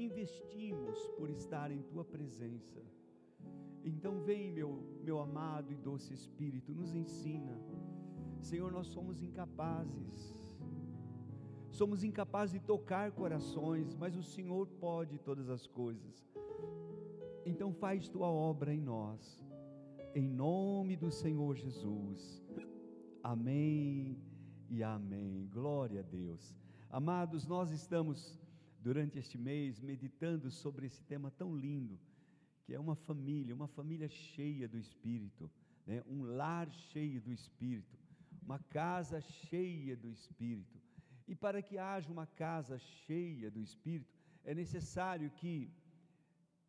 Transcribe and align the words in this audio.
investimos 0.00 0.98
por 1.16 1.30
estar 1.30 1.70
em 1.70 1.82
tua 1.82 2.04
presença. 2.04 2.80
Então 3.84 4.20
vem, 4.20 4.52
meu, 4.52 4.82
meu 5.02 5.18
amado 5.18 5.72
e 5.72 5.76
doce 5.76 6.12
Espírito, 6.12 6.74
nos 6.74 6.94
ensina. 6.94 7.56
Senhor, 8.40 8.70
nós 8.72 8.86
somos 8.88 9.22
incapazes. 9.22 10.36
Somos 11.70 12.02
incapazes 12.02 12.52
de 12.52 12.66
tocar 12.66 13.12
corações, 13.12 13.94
mas 13.94 14.16
o 14.16 14.22
Senhor 14.22 14.66
pode 14.66 15.18
todas 15.18 15.48
as 15.48 15.66
coisas. 15.66 16.28
Então 17.44 17.72
faz 17.72 18.08
tua 18.08 18.28
obra 18.28 18.74
em 18.74 18.80
nós. 18.80 19.40
Em 20.14 20.28
nome 20.28 20.96
do 20.96 21.10
Senhor 21.10 21.54
Jesus. 21.56 22.44
Amém 23.22 24.18
e 24.68 24.82
amém. 24.82 25.48
Glória 25.52 26.00
a 26.00 26.02
Deus. 26.02 26.56
Amados, 26.90 27.46
nós 27.46 27.70
estamos 27.70 28.38
durante 28.80 29.18
este 29.18 29.36
mês 29.36 29.80
meditando 29.80 30.50
sobre 30.50 30.86
esse 30.86 31.02
tema 31.04 31.30
tão 31.30 31.54
lindo 31.54 31.98
que 32.64 32.74
é 32.74 32.78
uma 32.78 32.94
família, 32.94 33.54
uma 33.54 33.66
família 33.66 34.08
cheia 34.08 34.68
do 34.68 34.78
Espírito, 34.78 35.50
né? 35.86 36.02
um 36.06 36.22
lar 36.22 36.70
cheio 36.70 37.20
do 37.20 37.32
Espírito, 37.32 37.98
uma 38.42 38.58
casa 38.58 39.20
cheia 39.20 39.96
do 39.96 40.08
Espírito. 40.08 40.80
E 41.26 41.34
para 41.34 41.62
que 41.62 41.78
haja 41.78 42.10
uma 42.10 42.26
casa 42.26 42.78
cheia 42.78 43.50
do 43.50 43.60
Espírito, 43.60 44.14
é 44.44 44.54
necessário 44.54 45.30
que 45.30 45.70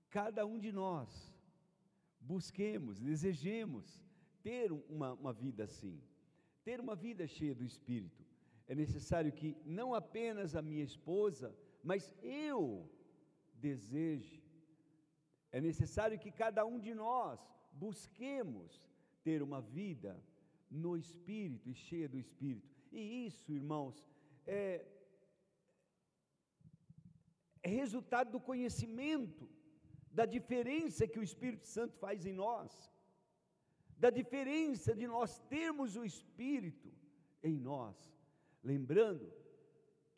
cada 0.09 0.45
um 0.45 0.59
de 0.59 0.71
nós 0.71 1.31
busquemos, 2.19 2.99
desejemos 2.99 4.01
ter 4.43 4.71
uma, 4.71 5.13
uma 5.13 5.33
vida 5.33 5.63
assim, 5.63 6.01
ter 6.63 6.79
uma 6.79 6.95
vida 6.95 7.27
cheia 7.27 7.55
do 7.55 7.63
Espírito. 7.63 8.25
É 8.67 8.75
necessário 8.75 9.31
que 9.31 9.55
não 9.65 9.93
apenas 9.93 10.55
a 10.55 10.61
minha 10.61 10.83
esposa, 10.83 11.55
mas 11.83 12.13
eu 12.21 12.89
deseje 13.53 14.41
é 15.51 15.59
necessário 15.59 16.17
que 16.17 16.31
cada 16.31 16.65
um 16.65 16.79
de 16.79 16.93
nós 16.93 17.39
busquemos 17.73 18.89
ter 19.23 19.41
uma 19.43 19.61
vida 19.61 20.11
no 20.69 20.95
Espírito 20.95 21.69
e 21.69 21.73
cheia 21.73 22.07
do 22.07 22.17
Espírito. 22.17 22.69
E 22.91 23.25
isso, 23.27 23.51
irmãos, 23.51 24.05
é, 24.47 24.85
é 27.61 27.69
resultado 27.69 28.31
do 28.31 28.39
conhecimento 28.39 29.49
da 30.09 30.25
diferença 30.25 31.07
que 31.07 31.19
o 31.19 31.23
Espírito 31.23 31.67
Santo 31.67 31.97
faz 31.97 32.25
em 32.25 32.33
nós, 32.33 32.71
da 33.97 34.09
diferença 34.09 34.95
de 34.95 35.07
nós 35.07 35.39
termos 35.55 35.95
o 35.95 36.05
Espírito 36.05 36.91
em 37.43 37.57
nós. 37.57 37.97
Lembrando 38.63 39.31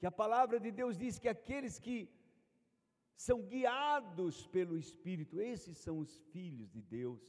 que 0.03 0.07
a 0.07 0.21
palavra 0.23 0.59
de 0.59 0.69
Deus 0.69 0.97
diz 1.01 1.17
que 1.17 1.29
aqueles 1.29 1.79
que 1.79 1.97
são 3.25 3.37
guiados 3.41 4.45
pelo 4.55 4.75
Espírito, 4.77 5.39
esses 5.39 5.77
são 5.77 5.97
os 5.99 6.17
filhos 6.33 6.69
de 6.69 6.81
Deus. 6.81 7.21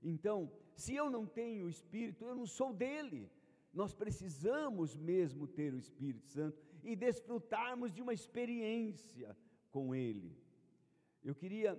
Então, 0.00 0.36
se 0.82 0.94
eu 0.94 1.10
não 1.10 1.26
tenho 1.26 1.66
o 1.66 1.68
Espírito, 1.68 2.24
eu 2.24 2.36
não 2.40 2.46
sou 2.46 2.72
dele. 2.72 3.28
Nós 3.74 3.92
precisamos 3.92 4.94
mesmo 4.94 5.48
ter 5.48 5.74
o 5.74 5.82
Espírito 5.84 6.28
Santo 6.28 6.62
e 6.84 6.94
desfrutarmos 6.94 7.92
de 7.92 8.00
uma 8.00 8.14
experiência 8.14 9.36
com 9.72 9.92
ele. 9.92 10.32
Eu 11.24 11.34
queria 11.34 11.76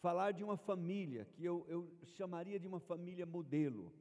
falar 0.00 0.32
de 0.32 0.42
uma 0.42 0.56
família 0.56 1.26
que 1.26 1.44
eu, 1.44 1.64
eu 1.68 1.88
chamaria 2.18 2.58
de 2.58 2.66
uma 2.66 2.80
família 2.80 3.24
modelo. 3.24 3.92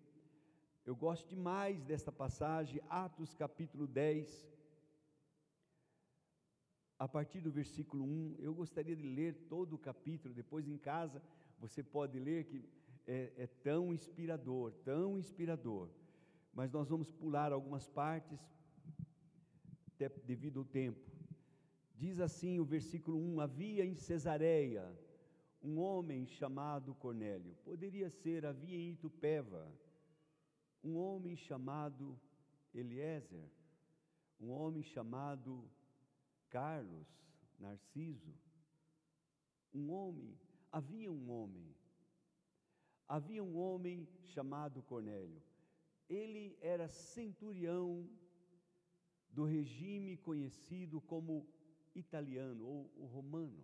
Eu 0.84 0.96
gosto 0.96 1.28
demais 1.30 1.84
desta 1.84 2.12
passagem, 2.12 2.82
Atos 2.90 3.36
capítulo 3.36 3.86
10, 3.86 4.49
a 7.00 7.08
partir 7.08 7.40
do 7.40 7.50
versículo 7.50 8.04
1. 8.04 8.36
Eu 8.40 8.54
gostaria 8.54 8.96
de 8.96 9.08
ler 9.08 9.34
todo 9.48 9.74
o 9.74 9.80
capítulo, 9.80 10.34
depois 10.34 10.68
em 10.68 10.78
casa 10.78 11.24
você 11.58 11.82
pode 11.82 12.20
ler, 12.20 12.44
que 12.44 12.64
é, 13.08 13.32
é 13.38 13.48
tão 13.48 13.94
inspirador, 13.94 14.74
tão 14.84 15.18
inspirador. 15.18 15.90
Mas 16.54 16.72
nós 16.72 16.90
vamos 16.90 17.10
pular 17.10 17.54
algumas 17.54 17.88
partes, 17.88 18.40
até 19.88 20.10
devido 20.26 20.60
ao 20.60 20.66
tempo. 20.66 21.00
Diz 21.96 22.20
assim 22.20 22.60
o 22.60 22.66
versículo 22.66 23.18
1: 23.18 23.40
Havia 23.40 23.86
em 23.86 23.96
Cesareia 23.96 24.86
um 25.62 25.80
homem 25.80 26.26
chamado 26.26 26.96
Cornélio, 26.96 27.56
poderia 27.64 28.10
ser, 28.10 28.46
havia 28.46 28.78
em 28.78 28.92
Itupeva, 28.92 29.70
um 30.82 30.96
homem 30.96 31.36
chamado 31.36 32.18
Eliezer, 32.74 33.44
um 34.40 34.52
homem 34.52 34.82
chamado 34.82 35.70
Carlos, 36.50 37.08
Narciso, 37.60 38.34
um 39.74 39.92
homem, 39.92 40.38
havia 40.72 41.12
um 41.12 41.30
homem, 41.30 41.76
havia 43.08 43.44
um 43.44 43.58
homem 43.58 44.08
chamado 44.24 44.82
Cornélio. 44.84 45.42
Ele 46.08 46.58
era 46.62 46.88
centurião 46.90 48.10
do 49.30 49.46
regime 49.46 50.18
conhecido 50.18 51.00
como 51.02 51.48
italiano 51.94 52.66
ou 52.66 53.06
romano. 53.06 53.64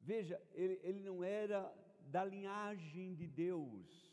Veja, 0.00 0.40
ele, 0.52 0.78
ele 0.82 1.00
não 1.00 1.22
era 1.24 1.72
da 2.10 2.24
linhagem 2.24 3.14
de 3.14 3.26
Deus, 3.26 4.10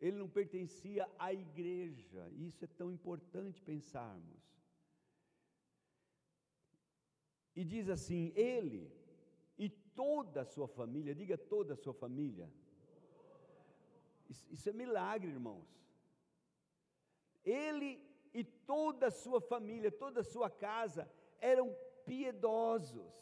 ele 0.00 0.16
não 0.16 0.28
pertencia 0.28 1.08
à 1.18 1.32
igreja, 1.32 2.28
isso 2.32 2.64
é 2.64 2.68
tão 2.68 2.90
importante 2.90 3.62
pensarmos. 3.62 4.53
E 7.54 7.64
diz 7.64 7.88
assim: 7.88 8.32
Ele 8.34 8.90
e 9.58 9.68
toda 9.68 10.42
a 10.42 10.44
sua 10.44 10.66
família, 10.66 11.14
diga 11.14 11.36
toda 11.38 11.74
a 11.74 11.76
sua 11.76 11.94
família. 11.94 12.50
Isso, 14.28 14.68
é 14.68 14.72
milagre, 14.72 15.30
irmãos. 15.30 15.68
Ele 17.44 18.02
e 18.32 18.42
toda 18.42 19.08
a 19.08 19.10
sua 19.10 19.40
família, 19.40 19.92
toda 19.92 20.20
a 20.20 20.24
sua 20.24 20.50
casa 20.50 21.08
eram 21.38 21.76
piedosos, 22.04 23.14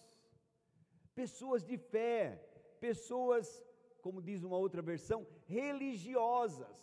pessoas 1.14 1.62
de 1.62 1.76
fé, 1.76 2.40
pessoas, 2.80 3.62
como 4.00 4.22
diz 4.22 4.42
uma 4.42 4.56
outra 4.56 4.80
versão, 4.80 5.26
religiosas, 5.46 6.78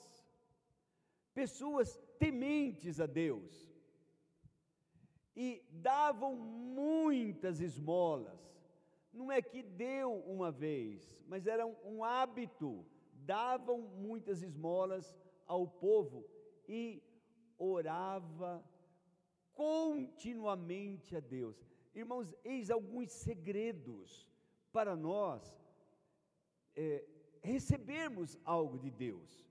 pessoas 1.33 1.97
tementes 2.19 2.99
a 2.99 3.05
Deus 3.05 3.68
e 5.35 5.63
davam 5.71 6.35
muitas 6.35 7.59
esmolas. 7.59 8.39
Não 9.11 9.31
é 9.31 9.41
que 9.41 9.61
deu 9.63 10.13
uma 10.25 10.51
vez, 10.51 11.21
mas 11.27 11.47
era 11.47 11.65
um, 11.65 12.03
hábito. 12.03 12.85
Davam 13.13 13.81
muitas 13.81 14.41
esmolas 14.41 15.17
ao 15.45 15.67
povo 15.67 16.25
e 16.67 17.01
orava 17.57 18.63
continuamente 19.53 21.15
a 21.15 21.19
Deus. 21.19 21.57
Irmãos, 21.93 22.33
eis 22.43 22.69
alguns 22.69 23.11
segredos 23.11 24.27
para 24.71 24.95
nós 24.95 25.41
é, 26.75 27.03
recebermos 27.41 28.37
algo 28.45 28.77
de 28.77 28.89
Deus. 28.89 29.45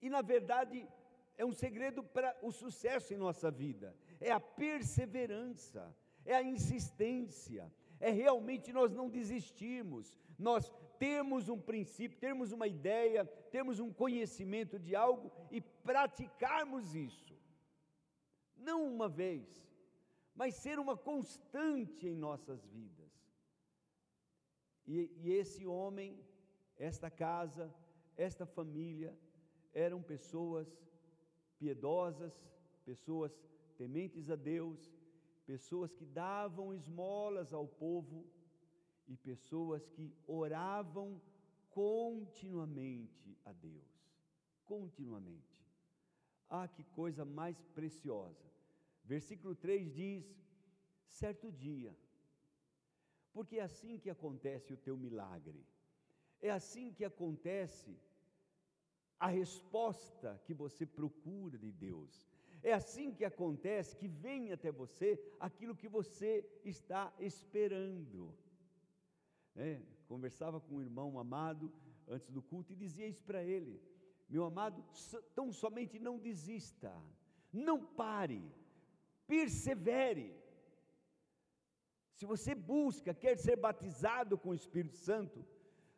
E 0.00 0.08
na 0.08 0.22
verdade, 0.22 0.88
é 1.36 1.44
um 1.44 1.52
segredo 1.52 2.02
para 2.02 2.36
o 2.42 2.50
sucesso 2.50 3.12
em 3.12 3.16
nossa 3.16 3.50
vida, 3.50 3.94
é 4.20 4.30
a 4.30 4.40
perseverança, 4.40 5.94
é 6.24 6.34
a 6.34 6.42
insistência, 6.42 7.72
é 8.00 8.10
realmente 8.10 8.72
nós 8.72 8.92
não 8.92 9.08
desistirmos, 9.08 10.16
nós 10.38 10.72
temos 10.98 11.48
um 11.48 11.60
princípio, 11.60 12.18
termos 12.18 12.52
uma 12.52 12.66
ideia, 12.66 13.24
termos 13.50 13.78
um 13.80 13.92
conhecimento 13.92 14.78
de 14.78 14.94
algo 14.94 15.30
e 15.50 15.60
praticarmos 15.60 16.94
isso, 16.94 17.36
não 18.56 18.86
uma 18.86 19.08
vez, 19.08 19.66
mas 20.34 20.54
ser 20.54 20.78
uma 20.78 20.96
constante 20.96 22.06
em 22.06 22.14
nossas 22.14 22.64
vidas. 22.66 23.12
E, 24.86 25.10
e 25.16 25.32
esse 25.32 25.66
homem, 25.66 26.18
esta 26.78 27.10
casa, 27.10 27.74
esta 28.16 28.46
família, 28.46 29.16
eram 29.72 30.02
pessoas 30.02 30.68
piedosas, 31.58 32.32
pessoas 32.84 33.36
tementes 33.82 34.30
a 34.30 34.36
Deus, 34.36 34.78
pessoas 35.52 35.92
que 35.92 36.04
davam 36.04 36.74
esmolas 36.74 37.52
ao 37.52 37.66
povo 37.66 38.26
e 39.06 39.16
pessoas 39.16 39.86
que 39.94 40.12
oravam 40.26 41.20
continuamente 41.70 43.38
a 43.44 43.52
Deus. 43.52 43.90
Continuamente. 44.64 45.56
Ah, 46.48 46.66
que 46.66 46.82
coisa 47.00 47.24
mais 47.24 47.60
preciosa. 47.78 48.46
Versículo 49.04 49.54
3 49.54 49.92
diz: 49.92 50.24
certo 51.06 51.50
dia, 51.52 51.96
porque 53.32 53.56
é 53.58 53.62
assim 53.62 53.98
que 53.98 54.10
acontece 54.10 54.72
o 54.72 54.76
teu 54.76 54.96
milagre, 54.96 55.64
é 56.40 56.50
assim 56.50 56.92
que 56.92 57.04
acontece 57.04 57.96
a 59.18 59.28
resposta 59.28 60.40
que 60.44 60.54
você 60.54 60.84
procura 60.84 61.56
de 61.58 61.70
Deus. 61.72 62.35
É 62.70 62.72
assim 62.72 63.12
que 63.16 63.24
acontece, 63.24 63.96
que 64.00 64.08
vem 64.08 64.50
até 64.50 64.70
você 64.72 65.08
aquilo 65.38 65.78
que 65.80 65.88
você 65.96 66.30
está 66.64 67.02
esperando. 67.20 68.34
É, 69.54 69.80
conversava 70.08 70.58
com 70.60 70.74
um 70.74 70.82
irmão 70.86 71.16
amado 71.16 71.72
antes 72.08 72.28
do 72.28 72.42
culto 72.42 72.72
e 72.72 72.80
dizia 72.84 73.06
isso 73.06 73.22
para 73.28 73.40
ele: 73.44 73.80
Meu 74.28 74.44
amado, 74.44 74.84
tão 75.32 75.52
somente 75.52 76.00
não 76.00 76.18
desista, 76.18 76.92
não 77.52 77.78
pare, 78.02 78.42
persevere. 79.28 80.34
Se 82.14 82.26
você 82.26 82.52
busca, 82.52 83.14
quer 83.14 83.36
ser 83.38 83.54
batizado 83.54 84.36
com 84.36 84.48
o 84.48 84.58
Espírito 84.62 84.96
Santo, 84.96 85.46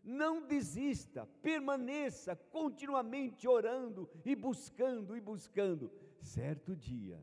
não 0.04 0.46
desista, 0.46 1.24
permaneça 1.40 2.36
continuamente 2.36 3.48
orando 3.48 4.06
e 4.22 4.36
buscando 4.36 5.16
e 5.16 5.20
buscando. 5.32 5.90
Certo 6.20 6.76
dia 6.76 7.20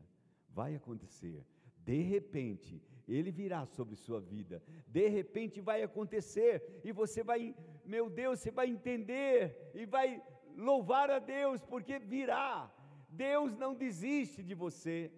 vai 0.48 0.74
acontecer, 0.74 1.44
de 1.84 2.00
repente, 2.02 2.82
ele 3.06 3.30
virá 3.30 3.64
sobre 3.64 3.94
sua 3.94 4.20
vida, 4.20 4.62
de 4.88 5.08
repente 5.08 5.60
vai 5.60 5.82
acontecer, 5.82 6.80
e 6.82 6.90
você 6.90 7.22
vai, 7.22 7.54
meu 7.84 8.10
Deus, 8.10 8.40
você 8.40 8.50
vai 8.50 8.68
entender 8.68 9.70
e 9.74 9.86
vai 9.86 10.20
louvar 10.56 11.10
a 11.10 11.18
Deus, 11.18 11.62
porque 11.64 11.98
virá. 11.98 12.72
Deus 13.08 13.56
não 13.56 13.74
desiste 13.74 14.42
de 14.42 14.54
você, 14.54 15.12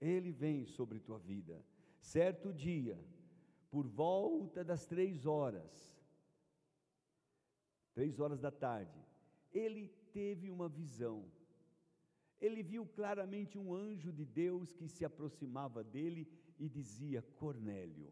Ele 0.00 0.30
vem 0.30 0.64
sobre 0.64 1.00
tua 1.00 1.18
vida. 1.18 1.64
Certo 2.00 2.52
dia, 2.52 2.98
por 3.70 3.86
volta 3.86 4.62
das 4.62 4.86
três 4.86 5.26
horas, 5.26 5.96
três 7.92 8.20
horas 8.20 8.40
da 8.40 8.50
tarde, 8.50 8.98
ele 9.52 9.88
teve 10.12 10.50
uma 10.50 10.68
visão. 10.68 11.24
Ele 12.46 12.62
viu 12.72 12.82
claramente 12.98 13.54
um 13.62 13.68
anjo 13.86 14.10
de 14.18 14.24
Deus 14.42 14.72
que 14.78 14.88
se 14.94 15.04
aproximava 15.10 15.80
dele 15.94 16.22
e 16.64 16.68
dizia: 16.78 17.20
Cornélio. 17.40 18.10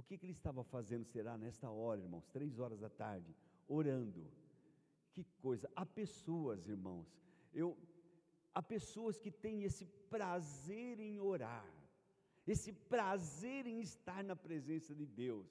O 0.00 0.02
que, 0.02 0.16
que 0.16 0.24
ele 0.26 0.38
estava 0.40 0.62
fazendo 0.74 1.04
será 1.14 1.34
nesta 1.44 1.68
hora, 1.68 2.00
irmãos? 2.06 2.26
Três 2.36 2.58
horas 2.60 2.80
da 2.84 2.88
tarde, 2.88 3.30
orando. 3.78 4.22
Que 5.14 5.24
coisa! 5.42 5.66
Há 5.74 5.84
pessoas, 5.84 6.68
irmãos, 6.74 7.08
eu, 7.52 7.76
há 8.54 8.62
pessoas 8.62 9.18
que 9.18 9.30
têm 9.30 9.64
esse 9.68 9.84
prazer 10.14 10.98
em 11.08 11.20
orar, 11.32 11.68
esse 12.46 12.72
prazer 12.94 13.66
em 13.66 13.80
estar 13.80 14.22
na 14.30 14.36
presença 14.46 14.94
de 15.00 15.06
Deus. 15.24 15.48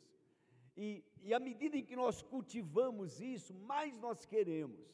E, 0.75 1.03
e 1.21 1.33
à 1.33 1.39
medida 1.39 1.75
em 1.77 1.85
que 1.89 1.95
nós 2.03 2.21
cultivamos 2.21 3.19
isso, 3.19 3.53
mais 3.71 3.97
nós 4.05 4.25
queremos. 4.25 4.87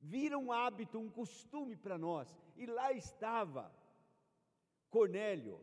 Vira 0.00 0.38
um 0.38 0.52
hábito, 0.52 0.98
um 0.98 1.10
costume 1.10 1.76
para 1.76 1.98
nós. 1.98 2.34
E 2.56 2.66
lá 2.66 2.92
estava 2.92 3.72
Cornélio, 4.90 5.60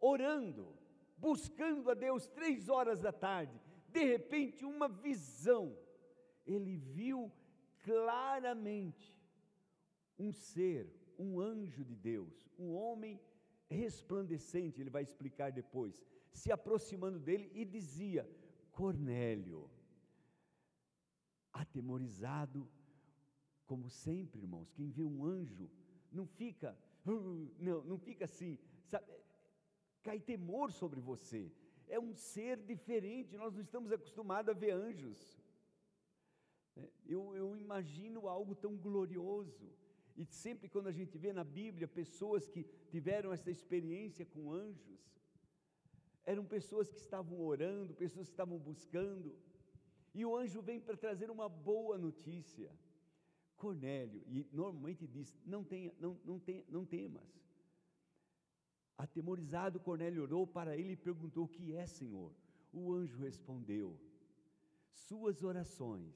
orando, 0.00 0.76
buscando 1.16 1.90
a 1.90 1.94
Deus 1.94 2.26
três 2.28 2.68
horas 2.68 3.00
da 3.00 3.12
tarde. 3.12 3.60
De 3.88 4.04
repente, 4.04 4.64
uma 4.64 4.88
visão. 4.88 5.76
Ele 6.46 6.76
viu 6.76 7.32
claramente 7.84 9.16
um 10.18 10.32
ser, 10.32 10.92
um 11.18 11.40
anjo 11.40 11.84
de 11.84 11.94
Deus, 11.94 12.48
um 12.58 12.74
homem 12.74 13.20
resplandecente, 13.68 14.80
ele 14.80 14.90
vai 14.90 15.02
explicar 15.02 15.50
depois, 15.50 16.02
se 16.32 16.52
aproximando 16.52 17.18
dele 17.18 17.50
e 17.54 17.64
dizia: 17.64 18.28
Cornélio, 18.72 19.70
atemorizado, 21.52 22.68
como 23.66 23.88
sempre, 23.88 24.40
irmãos, 24.40 24.70
quem 24.72 24.90
vê 24.90 25.02
um 25.02 25.24
anjo 25.24 25.70
não 26.12 26.26
fica, 26.26 26.76
uh, 27.06 27.50
não, 27.58 27.84
não 27.84 27.98
fica 27.98 28.24
assim, 28.24 28.58
sabe, 28.86 29.06
cai 30.02 30.20
temor 30.20 30.72
sobre 30.72 31.00
você. 31.00 31.50
É 31.88 31.98
um 31.98 32.14
ser 32.14 32.58
diferente, 32.58 33.36
nós 33.36 33.54
não 33.54 33.60
estamos 33.60 33.92
acostumados 33.92 34.48
a 34.48 34.58
ver 34.58 34.72
anjos. 34.72 35.18
É, 36.76 36.88
eu, 37.06 37.34
eu 37.34 37.56
imagino 37.56 38.28
algo 38.28 38.54
tão 38.54 38.76
glorioso. 38.76 39.70
E 40.16 40.24
sempre 40.24 40.68
quando 40.68 40.86
a 40.88 40.92
gente 40.92 41.18
vê 41.18 41.32
na 41.32 41.44
Bíblia 41.44 41.88
pessoas 41.88 42.46
que 42.46 42.64
tiveram 42.88 43.32
essa 43.32 43.50
experiência 43.50 44.24
com 44.24 44.52
anjos, 44.52 45.00
eram 46.24 46.44
pessoas 46.44 46.88
que 46.88 46.98
estavam 46.98 47.40
orando, 47.40 47.94
pessoas 47.94 48.28
que 48.28 48.32
estavam 48.32 48.58
buscando, 48.58 49.36
e 50.14 50.24
o 50.24 50.34
anjo 50.36 50.62
vem 50.62 50.80
para 50.80 50.96
trazer 50.96 51.30
uma 51.30 51.48
boa 51.48 51.98
notícia. 51.98 52.70
Cornélio, 53.64 54.22
e 54.28 54.46
normalmente 54.52 55.06
diz: 55.06 55.34
não, 55.46 55.64
tenha, 55.64 55.90
não, 55.98 56.20
não, 56.22 56.38
tenha, 56.38 56.62
não 56.68 56.84
temas. 56.84 57.26
Atemorizado, 58.98 59.80
Cornélio 59.80 60.22
orou 60.22 60.46
para 60.46 60.76
ele 60.76 60.92
e 60.92 60.96
perguntou: 60.96 61.44
O 61.44 61.48
que 61.48 61.74
é, 61.74 61.86
Senhor? 61.86 62.30
O 62.70 62.92
anjo 62.92 63.16
respondeu: 63.16 63.98
Suas 64.90 65.42
orações 65.42 66.14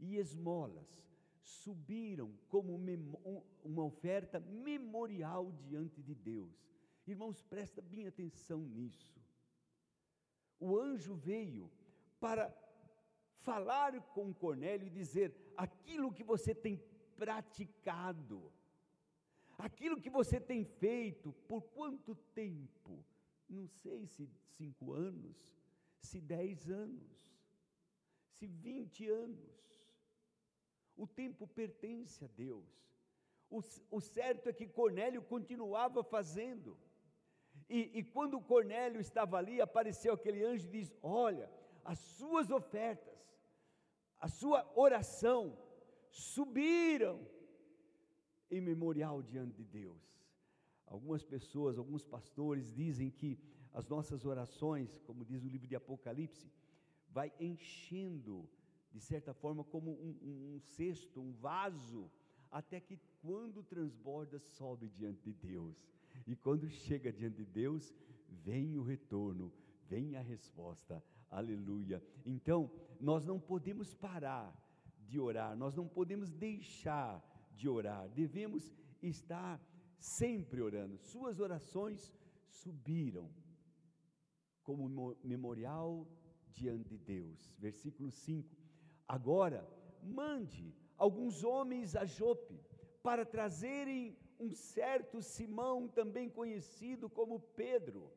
e 0.00 0.16
esmolas 0.16 1.06
subiram 1.40 2.32
como 2.48 2.74
uma 3.64 3.84
oferta 3.84 4.40
memorial 4.40 5.52
diante 5.52 6.02
de 6.02 6.14
Deus. 6.14 6.52
Irmãos, 7.06 7.40
presta 7.40 7.80
bem 7.80 8.08
atenção 8.08 8.62
nisso. 8.62 9.16
O 10.58 10.76
anjo 10.76 11.14
veio 11.14 11.70
para 12.18 12.52
falar 13.42 14.00
com 14.14 14.32
Cornélio 14.32 14.86
e 14.86 14.90
dizer: 14.90 15.34
aquilo 15.56 16.12
que 16.12 16.24
você 16.24 16.54
tem 16.54 16.76
praticado, 17.16 18.52
aquilo 19.56 20.00
que 20.00 20.10
você 20.10 20.40
tem 20.40 20.64
feito, 20.64 21.32
por 21.46 21.62
quanto 21.62 22.14
tempo? 22.14 23.04
Não 23.48 23.66
sei 23.66 24.06
se 24.06 24.28
cinco 24.56 24.92
anos, 24.92 25.36
se 26.00 26.20
dez 26.20 26.68
anos, 26.68 27.28
se 28.30 28.46
vinte 28.46 29.08
anos. 29.08 29.58
O 30.96 31.06
tempo 31.06 31.46
pertence 31.46 32.24
a 32.24 32.28
Deus. 32.28 32.66
O, 33.50 33.60
o 33.90 34.00
certo 34.00 34.48
é 34.48 34.52
que 34.52 34.66
Cornélio 34.66 35.22
continuava 35.22 36.02
fazendo. 36.02 36.76
E, 37.68 37.98
e 37.98 38.02
quando 38.02 38.40
Cornélio 38.40 39.00
estava 39.00 39.38
ali, 39.38 39.60
apareceu 39.60 40.14
aquele 40.14 40.44
anjo 40.44 40.66
e 40.66 40.70
diz: 40.70 40.94
Olha, 41.02 41.50
as 41.84 41.98
suas 41.98 42.50
ofertas, 42.50 43.17
a 44.20 44.28
sua 44.28 44.70
oração 44.74 45.56
subiram 46.10 47.20
em 48.50 48.60
memorial 48.60 49.22
diante 49.22 49.54
de 49.56 49.64
Deus. 49.64 50.02
Algumas 50.86 51.24
pessoas, 51.24 51.78
alguns 51.78 52.04
pastores 52.04 52.72
dizem 52.72 53.10
que 53.10 53.38
as 53.72 53.86
nossas 53.86 54.24
orações, 54.24 54.98
como 55.06 55.24
diz 55.24 55.44
o 55.44 55.48
livro 55.48 55.68
de 55.68 55.76
Apocalipse, 55.76 56.50
vai 57.10 57.32
enchendo 57.38 58.48
de 58.92 59.00
certa 59.00 59.32
forma, 59.34 59.64
como 59.64 59.92
um, 59.92 60.16
um, 60.22 60.54
um 60.54 60.60
cesto, 60.60 61.20
um 61.20 61.32
vaso, 61.32 62.10
até 62.50 62.80
que 62.80 62.98
quando 63.20 63.62
transborda, 63.62 64.38
sobe 64.38 64.88
diante 64.88 65.22
de 65.22 65.32
Deus. 65.32 65.86
E 66.26 66.34
quando 66.34 66.68
chega 66.68 67.12
diante 67.12 67.36
de 67.36 67.44
Deus, 67.44 67.94
vem 68.28 68.76
o 68.76 68.82
retorno, 68.82 69.52
vem 69.88 70.16
a 70.16 70.20
resposta. 70.20 71.02
Aleluia. 71.30 72.02
Então, 72.24 72.70
nós 73.00 73.24
não 73.24 73.38
podemos 73.38 73.94
parar 73.94 74.54
de 75.00 75.18
orar, 75.18 75.56
nós 75.56 75.74
não 75.74 75.86
podemos 75.88 76.30
deixar 76.30 77.22
de 77.54 77.68
orar, 77.68 78.08
devemos 78.10 78.72
estar 79.02 79.60
sempre 79.98 80.60
orando. 80.60 80.98
Suas 80.98 81.40
orações 81.40 82.12
subiram 82.48 83.30
como 84.62 85.16
memorial 85.24 86.06
diante 86.52 86.90
de 86.90 86.98
Deus. 86.98 87.54
Versículo 87.58 88.10
5: 88.10 88.56
Agora, 89.06 89.66
mande 90.02 90.74
alguns 90.96 91.42
homens 91.42 91.96
a 91.96 92.04
Jope 92.04 92.60
para 93.02 93.24
trazerem 93.24 94.16
um 94.38 94.52
certo 94.54 95.22
Simão, 95.22 95.88
também 95.88 96.28
conhecido 96.28 97.08
como 97.08 97.40
Pedro. 97.40 98.12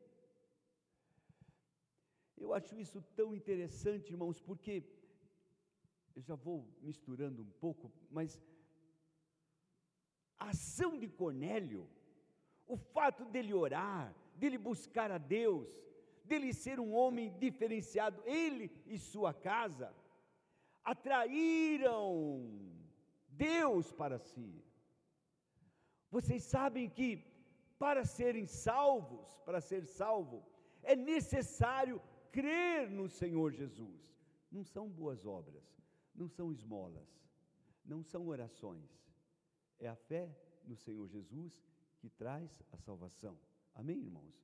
Eu 2.44 2.50
acho 2.58 2.74
isso 2.84 3.00
tão 3.18 3.28
interessante, 3.40 4.12
irmãos, 4.14 4.38
porque 4.48 4.74
eu 6.16 6.22
já 6.28 6.36
vou 6.46 6.58
misturando 6.88 7.40
um 7.46 7.52
pouco, 7.64 7.84
mas 8.10 8.30
a 10.44 10.48
ação 10.54 10.90
de 11.02 11.08
Cornélio, 11.20 11.82
o 12.66 12.76
fato 12.94 13.24
dele 13.32 13.54
orar, 13.54 14.06
dele 14.40 14.58
buscar 14.58 15.10
a 15.12 15.18
Deus, 15.18 15.68
dele 16.24 16.52
ser 16.52 16.80
um 16.80 16.92
homem 17.00 17.26
diferenciado, 17.44 18.20
ele 18.24 18.66
e 18.86 18.98
sua 18.98 19.32
casa, 19.32 19.88
atraíram 20.92 22.02
Deus 23.28 23.92
para 24.00 24.18
si. 24.18 24.52
Vocês 26.10 26.42
sabem 26.42 26.88
que 26.90 27.08
para 27.78 28.04
serem 28.04 28.46
salvos, 28.46 29.28
para 29.46 29.60
ser 29.60 29.86
salvo, 29.86 30.44
é 30.82 30.96
necessário 30.96 32.00
crer 32.32 32.90
no 32.90 33.08
Senhor 33.08 33.52
Jesus. 33.52 34.00
Não 34.50 34.64
são 34.64 34.88
boas 34.88 35.24
obras, 35.24 35.64
não 36.14 36.28
são 36.28 36.50
esmolas, 36.50 37.08
não 37.84 38.02
são 38.02 38.26
orações. 38.26 38.90
É 39.78 39.88
a 39.88 39.94
fé 39.94 40.34
no 40.64 40.76
Senhor 40.76 41.06
Jesus 41.06 41.52
que 42.00 42.08
traz 42.08 42.50
a 42.72 42.76
salvação. 42.76 43.38
Amém, 43.74 43.98
irmãos? 43.98 44.36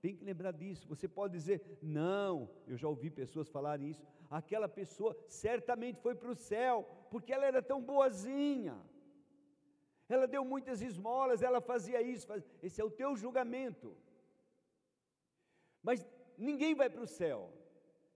Tem 0.00 0.14
que 0.14 0.24
lembrar 0.24 0.52
disso. 0.52 0.86
Você 0.88 1.08
pode 1.08 1.32
dizer, 1.32 1.78
não, 1.80 2.50
eu 2.66 2.76
já 2.76 2.86
ouvi 2.86 3.10
pessoas 3.10 3.48
falarem 3.48 3.88
isso. 3.88 4.02
Aquela 4.30 4.68
pessoa 4.68 5.16
certamente 5.28 6.00
foi 6.00 6.14
para 6.14 6.30
o 6.30 6.34
céu, 6.34 6.86
porque 7.10 7.32
ela 7.32 7.46
era 7.46 7.62
tão 7.62 7.80
boazinha. 7.80 8.76
Ela 10.08 10.26
deu 10.26 10.44
muitas 10.44 10.82
esmolas, 10.82 11.42
ela 11.42 11.60
fazia 11.60 12.02
isso. 12.02 12.26
Faz... 12.26 12.44
Esse 12.62 12.80
é 12.80 12.84
o 12.84 12.90
teu 12.90 13.16
julgamento. 13.16 13.96
Mas 15.82 16.06
ninguém 16.38 16.74
vai 16.74 16.88
para 16.90 17.02
o 17.02 17.06
céu 17.06 17.52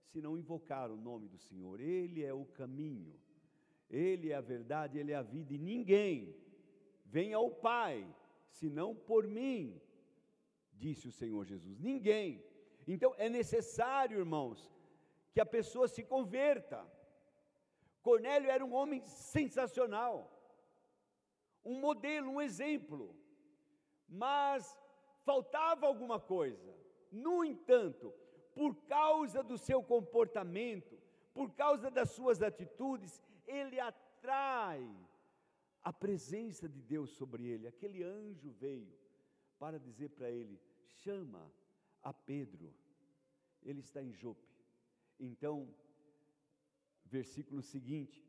se 0.05 0.21
não 0.21 0.37
invocar 0.37 0.91
o 0.91 0.97
nome 0.97 1.27
do 1.27 1.37
Senhor. 1.37 1.79
Ele 1.79 2.23
é 2.23 2.33
o 2.33 2.45
caminho, 2.45 3.13
Ele 3.89 4.31
é 4.31 4.35
a 4.35 4.41
verdade, 4.41 4.97
Ele 4.97 5.11
é 5.11 5.15
a 5.15 5.21
vida, 5.21 5.53
e 5.53 5.57
ninguém 5.57 6.35
vem 7.05 7.33
ao 7.33 7.49
Pai 7.49 8.07
senão 8.49 8.95
por 8.95 9.27
mim, 9.27 9.79
disse 10.73 11.07
o 11.07 11.11
Senhor 11.11 11.45
Jesus. 11.45 11.79
Ninguém. 11.79 12.43
Então 12.87 13.13
é 13.17 13.29
necessário, 13.29 14.19
irmãos, 14.19 14.71
que 15.33 15.39
a 15.39 15.45
pessoa 15.45 15.87
se 15.87 16.03
converta. 16.03 16.85
Cornélio 18.01 18.49
era 18.49 18.65
um 18.65 18.73
homem 18.73 19.01
sensacional, 19.05 20.15
um 21.63 21.79
modelo, 21.79 22.31
um 22.31 22.41
exemplo, 22.41 23.15
mas 24.07 24.77
faltava 25.23 25.85
alguma 25.85 26.19
coisa. 26.19 26.78
No 27.11 27.43
entanto, 27.43 28.13
por 28.53 28.75
causa 28.85 29.43
do 29.43 29.57
seu 29.57 29.81
comportamento, 29.83 30.97
por 31.33 31.51
causa 31.51 31.89
das 31.89 32.11
suas 32.11 32.41
atitudes, 32.41 33.21
ele 33.47 33.79
atrai 33.79 34.87
a 35.83 35.93
presença 35.93 36.67
de 36.67 36.81
Deus 36.81 37.11
sobre 37.11 37.45
ele. 37.45 37.67
Aquele 37.67 38.03
anjo 38.03 38.51
veio 38.51 38.93
para 39.57 39.79
dizer 39.79 40.09
para 40.09 40.29
ele: 40.29 40.59
chama 40.85 41.51
a 42.01 42.13
Pedro, 42.13 42.73
ele 43.63 43.79
está 43.79 44.01
em 44.01 44.11
Jope. 44.13 44.47
Então, 45.19 45.73
versículo 47.05 47.61
seguinte, 47.61 48.25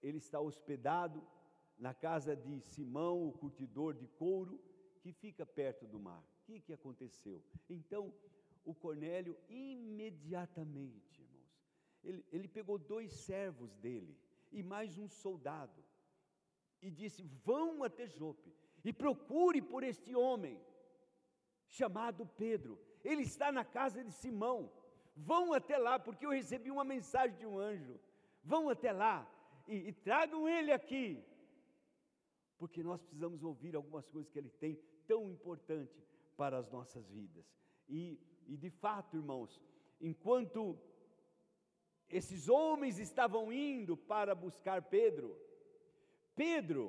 ele 0.00 0.18
está 0.18 0.40
hospedado 0.40 1.26
na 1.78 1.92
casa 1.92 2.36
de 2.36 2.60
Simão, 2.60 3.28
o 3.28 3.32
curtidor 3.32 3.94
de 3.94 4.06
couro, 4.06 4.60
que 5.00 5.12
fica 5.12 5.44
perto 5.44 5.86
do 5.86 5.98
mar. 5.98 6.24
O 6.42 6.44
que, 6.44 6.60
que 6.60 6.72
aconteceu? 6.72 7.40
Então, 7.70 8.12
o 8.64 8.74
Cornélio, 8.74 9.36
imediatamente, 9.48 11.22
irmãos, 11.22 11.52
ele, 12.02 12.24
ele 12.32 12.48
pegou 12.48 12.78
dois 12.78 13.12
servos 13.12 13.72
dele 13.76 14.16
e 14.50 14.60
mais 14.60 14.98
um 14.98 15.08
soldado 15.08 15.84
e 16.80 16.90
disse: 16.90 17.22
Vão 17.44 17.84
até 17.84 18.08
Jope 18.08 18.52
e 18.84 18.92
procure 18.92 19.62
por 19.62 19.84
este 19.84 20.16
homem 20.16 20.60
chamado 21.68 22.26
Pedro. 22.36 22.78
Ele 23.04 23.22
está 23.22 23.52
na 23.52 23.64
casa 23.64 24.02
de 24.02 24.12
Simão. 24.12 24.70
Vão 25.14 25.52
até 25.52 25.78
lá, 25.78 25.98
porque 25.98 26.26
eu 26.26 26.30
recebi 26.30 26.70
uma 26.70 26.84
mensagem 26.84 27.36
de 27.36 27.46
um 27.46 27.58
anjo. 27.58 28.00
Vão 28.42 28.68
até 28.68 28.90
lá 28.90 29.30
e, 29.68 29.88
e 29.88 29.92
tragam 29.92 30.48
ele 30.48 30.72
aqui, 30.72 31.24
porque 32.58 32.82
nós 32.82 33.00
precisamos 33.00 33.44
ouvir 33.44 33.76
algumas 33.76 34.08
coisas 34.08 34.30
que 34.30 34.38
ele 34.38 34.50
tem 34.50 34.76
tão 35.06 35.30
importante 35.30 36.02
para 36.42 36.58
as 36.58 36.68
nossas 36.76 37.08
vidas. 37.08 37.46
E, 37.88 38.02
e 38.52 38.56
de 38.56 38.68
fato, 38.68 39.16
irmãos, 39.16 39.50
enquanto 40.00 40.60
esses 42.18 42.48
homens 42.48 42.98
estavam 42.98 43.44
indo 43.52 43.96
para 43.96 44.34
buscar 44.34 44.78
Pedro, 44.96 45.28
Pedro, 46.34 46.84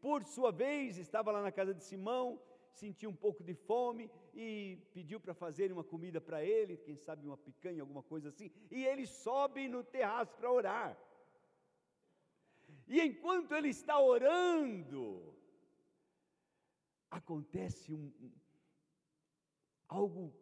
por 0.00 0.24
sua 0.24 0.50
vez, 0.50 0.98
estava 0.98 1.30
lá 1.30 1.40
na 1.40 1.52
casa 1.52 1.72
de 1.72 1.84
Simão, 1.84 2.42
sentiu 2.72 3.08
um 3.10 3.20
pouco 3.24 3.44
de 3.44 3.54
fome 3.54 4.10
e 4.34 4.48
pediu 4.92 5.20
para 5.20 5.34
fazerem 5.34 5.76
uma 5.76 5.84
comida 5.92 6.20
para 6.20 6.42
ele, 6.44 6.82
quem 6.86 6.96
sabe 6.96 7.24
uma 7.28 7.38
picanha, 7.38 7.82
alguma 7.82 8.02
coisa 8.02 8.30
assim, 8.30 8.50
e 8.72 8.84
ele 8.84 9.06
sobe 9.06 9.68
no 9.68 9.84
terraço 9.84 10.34
para 10.36 10.50
orar. 10.50 10.98
E 12.88 13.00
enquanto 13.00 13.52
ele 13.52 13.68
está 13.68 14.00
orando, 14.00 15.32
acontece 17.08 17.94
um, 17.94 18.12
algo 19.88 20.32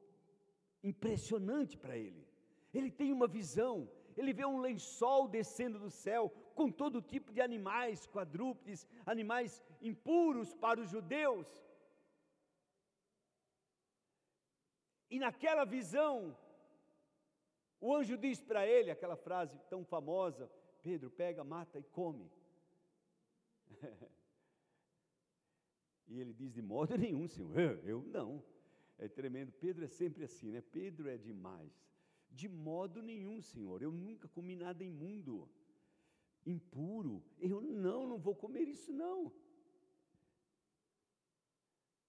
impressionante 0.83 1.77
para 1.77 1.97
ele. 1.97 2.27
Ele 2.73 2.91
tem 2.91 3.13
uma 3.13 3.27
visão, 3.27 3.89
ele 4.17 4.33
vê 4.33 4.45
um 4.45 4.61
lençol 4.61 5.29
descendo 5.29 5.79
do 5.79 5.91
céu 5.91 6.31
com 6.55 6.71
todo 6.71 7.03
tipo 7.03 7.33
de 7.33 7.41
animais, 7.41 8.07
quadrúpedes, 8.07 8.87
animais 9.07 9.63
impuros 9.81 10.55
para 10.55 10.81
os 10.81 10.91
judeus. 10.91 11.49
E 15.11 15.19
naquela 15.19 15.65
visão, 15.65 16.37
o 17.81 17.95
anjo 17.95 18.17
diz 18.17 18.41
para 18.43 18.67
ele 18.67 18.91
aquela 18.91 19.17
frase 19.17 19.59
tão 19.71 19.85
famosa: 19.85 20.51
Pedro, 20.83 21.11
pega, 21.11 21.45
mata 21.45 21.79
e 21.79 21.85
come. 21.85 22.31
e 26.09 26.21
ele 26.21 26.33
diz: 26.33 26.53
De 26.53 26.63
modo 26.63 26.97
nenhum, 26.97 27.29
Senhor, 27.29 27.81
eu 27.85 28.03
não. 28.03 28.43
É 28.99 29.09
tremendo. 29.09 29.53
Pedro 29.53 29.85
é 29.85 29.89
sempre 29.89 30.25
assim, 30.25 30.51
né? 30.51 30.61
Pedro 30.61 31.09
é 31.09 31.17
demais. 31.17 31.73
De 32.31 32.49
modo 32.49 33.03
nenhum, 33.03 33.41
Senhor, 33.41 33.83
eu 33.83 33.93
nunca 33.93 34.29
comi 34.29 34.57
nada 34.57 34.83
imundo, 34.83 35.49
impuro. 36.45 37.23
Eu 37.39 37.61
não, 37.61 38.07
não 38.09 38.19
vou 38.19 38.35
comer 38.35 38.67
isso 38.69 38.93
não. 38.93 39.33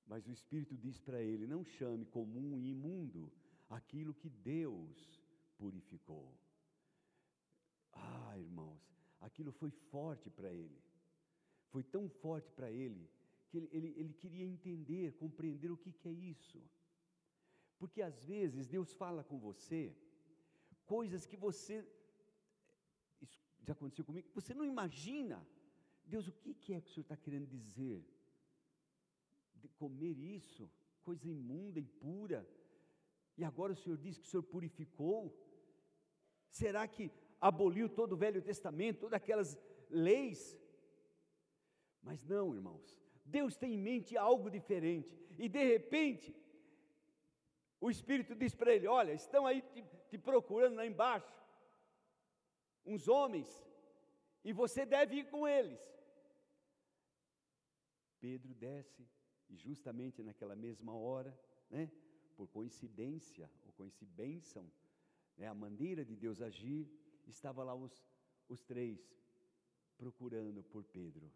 Mas 0.07 0.27
o 0.27 0.31
Espírito 0.31 0.75
diz 0.77 0.99
para 0.99 1.21
ele: 1.21 1.47
não 1.47 1.63
chame 1.63 2.05
comum 2.05 2.57
e 2.57 2.69
imundo 2.69 3.31
aquilo 3.69 4.13
que 4.13 4.29
Deus 4.29 5.21
purificou. 5.57 6.33
Ah, 7.93 8.37
irmãos, 8.37 8.81
aquilo 9.19 9.51
foi 9.51 9.71
forte 9.71 10.29
para 10.29 10.51
ele. 10.53 10.81
Foi 11.69 11.83
tão 11.83 12.07
forte 12.09 12.51
para 12.51 12.71
ele 12.71 13.09
que 13.55 13.59
ele, 13.59 13.69
ele, 13.71 13.93
ele, 14.01 14.13
queria 14.13 14.45
entender, 14.45 15.13
compreender 15.13 15.71
o 15.71 15.77
que, 15.77 15.91
que 15.91 16.09
é 16.09 16.11
isso. 16.11 16.61
Porque 17.77 18.01
às 18.01 18.23
vezes 18.23 18.67
Deus 18.67 18.93
fala 18.93 19.23
com 19.23 19.37
você 19.39 19.95
coisas 20.85 21.25
que 21.25 21.37
você, 21.37 21.75
isso 23.21 23.39
já 23.61 23.73
aconteceu 23.73 24.05
comigo, 24.05 24.27
você 24.33 24.53
não 24.53 24.65
imagina. 24.65 25.37
Deus, 26.05 26.27
o 26.27 26.31
que, 26.31 26.53
que 26.53 26.73
é 26.73 26.81
que 26.81 26.89
o 26.89 26.93
Senhor 26.93 27.03
está 27.03 27.17
querendo 27.17 27.47
dizer? 27.47 28.05
De 29.55 29.67
comer 29.69 30.17
isso, 30.37 30.69
coisa 31.03 31.27
imunda, 31.27 31.79
impura, 31.79 32.47
e 33.37 33.43
agora 33.43 33.73
o 33.73 33.75
Senhor 33.75 33.97
diz 33.97 34.17
que 34.17 34.25
o 34.25 34.29
Senhor 34.29 34.43
purificou? 34.43 35.21
Será 36.49 36.87
que 36.87 37.11
aboliu 37.41 37.89
todo 37.89 38.13
o 38.13 38.17
Velho 38.17 38.41
Testamento, 38.41 38.99
todas 38.99 39.17
aquelas 39.17 39.57
leis? 39.89 40.57
Mas 42.01 42.23
não, 42.23 42.53
irmãos, 42.53 43.04
Deus 43.25 43.57
tem 43.57 43.73
em 43.73 43.77
mente 43.77 44.15
algo 44.15 44.49
diferente, 44.49 45.17
e 45.37 45.49
de 45.49 45.63
repente, 45.63 46.35
o 47.81 47.89
Espírito 47.89 48.35
diz 48.35 48.53
para 48.53 48.73
ele: 48.73 48.87
Olha, 48.87 49.11
estão 49.11 49.45
aí 49.45 49.61
te, 49.61 49.83
te 50.09 50.17
procurando 50.17 50.75
lá 50.75 50.85
embaixo, 50.85 51.35
uns 52.85 53.07
homens, 53.07 53.49
e 54.43 54.53
você 54.53 54.85
deve 54.85 55.17
ir 55.17 55.29
com 55.29 55.47
eles. 55.47 55.81
Pedro 58.19 58.53
desce, 58.53 59.07
e 59.49 59.55
justamente 59.57 60.23
naquela 60.23 60.55
mesma 60.55 60.93
hora, 60.95 61.37
né, 61.69 61.91
por 62.35 62.47
coincidência, 62.47 63.49
ou 63.65 63.71
coincidência, 63.73 64.63
né, 65.37 65.47
a 65.47 65.53
maneira 65.53 66.05
de 66.05 66.15
Deus 66.15 66.41
agir, 66.41 66.89
estava 67.27 67.63
lá 67.63 67.73
os, 67.73 68.07
os 68.47 68.63
três 68.63 68.99
procurando 69.97 70.63
por 70.63 70.83
Pedro. 70.83 71.31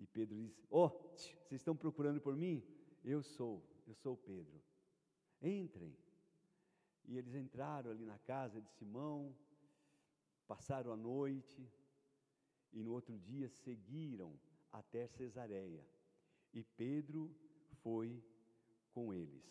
E 0.00 0.06
Pedro 0.06 0.34
diz: 0.34 0.58
Oh, 0.70 0.88
vocês 0.88 1.60
estão 1.60 1.76
procurando 1.76 2.20
por 2.22 2.34
mim? 2.34 2.64
Eu 3.04 3.22
sou, 3.22 3.62
eu 3.86 3.94
sou 3.94 4.16
Pedro. 4.16 4.58
Entrem. 5.42 5.94
E 7.04 7.18
eles 7.18 7.34
entraram 7.34 7.90
ali 7.90 8.06
na 8.06 8.18
casa 8.18 8.62
de 8.62 8.70
Simão, 8.70 9.36
passaram 10.46 10.90
a 10.90 10.96
noite, 10.96 11.70
e 12.72 12.82
no 12.82 12.92
outro 12.92 13.18
dia 13.18 13.48
seguiram 13.48 14.32
até 14.72 15.06
Cesareia. 15.06 15.84
E 16.52 16.62
Pedro 16.62 17.30
foi 17.82 18.24
com 18.92 19.12
eles. 19.12 19.44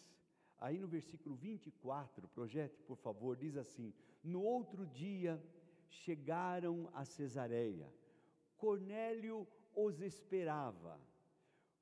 Aí 0.58 0.80
no 0.80 0.88
versículo 0.88 1.36
24, 1.36 2.28
projete 2.30 2.82
por 2.82 2.98
favor, 2.98 3.38
diz 3.38 3.56
assim: 3.56 3.94
No 4.24 4.42
outro 4.42 4.88
dia 4.88 5.40
chegaram 5.88 6.90
a 6.94 7.06
Cesareia. 7.06 7.94
Cornélio 8.58 9.48
os 9.76 10.02
esperava, 10.02 11.00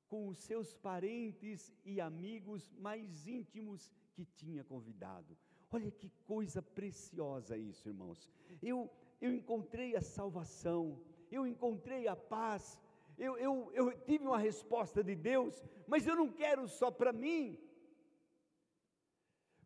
com 0.08 0.28
os 0.28 0.38
seus 0.38 0.74
parentes 0.74 1.72
e 1.84 2.00
amigos 2.00 2.72
mais 2.78 3.26
íntimos 3.26 3.90
que 4.14 4.24
tinha 4.24 4.64
convidado. 4.64 5.36
Olha 5.70 5.90
que 5.90 6.10
coisa 6.26 6.62
preciosa 6.62 7.56
isso, 7.56 7.88
irmãos. 7.88 8.28
Eu, 8.62 8.90
eu 9.20 9.32
encontrei 9.32 9.94
a 9.96 10.00
salvação, 10.00 10.98
eu 11.30 11.46
encontrei 11.46 12.08
a 12.08 12.16
paz, 12.16 12.80
eu, 13.18 13.36
eu, 13.36 13.70
eu 13.74 14.00
tive 14.00 14.24
uma 14.24 14.38
resposta 14.38 15.04
de 15.04 15.14
Deus, 15.14 15.62
mas 15.86 16.06
eu 16.06 16.16
não 16.16 16.32
quero 16.32 16.66
só 16.66 16.90
para 16.90 17.12
mim. 17.12 17.58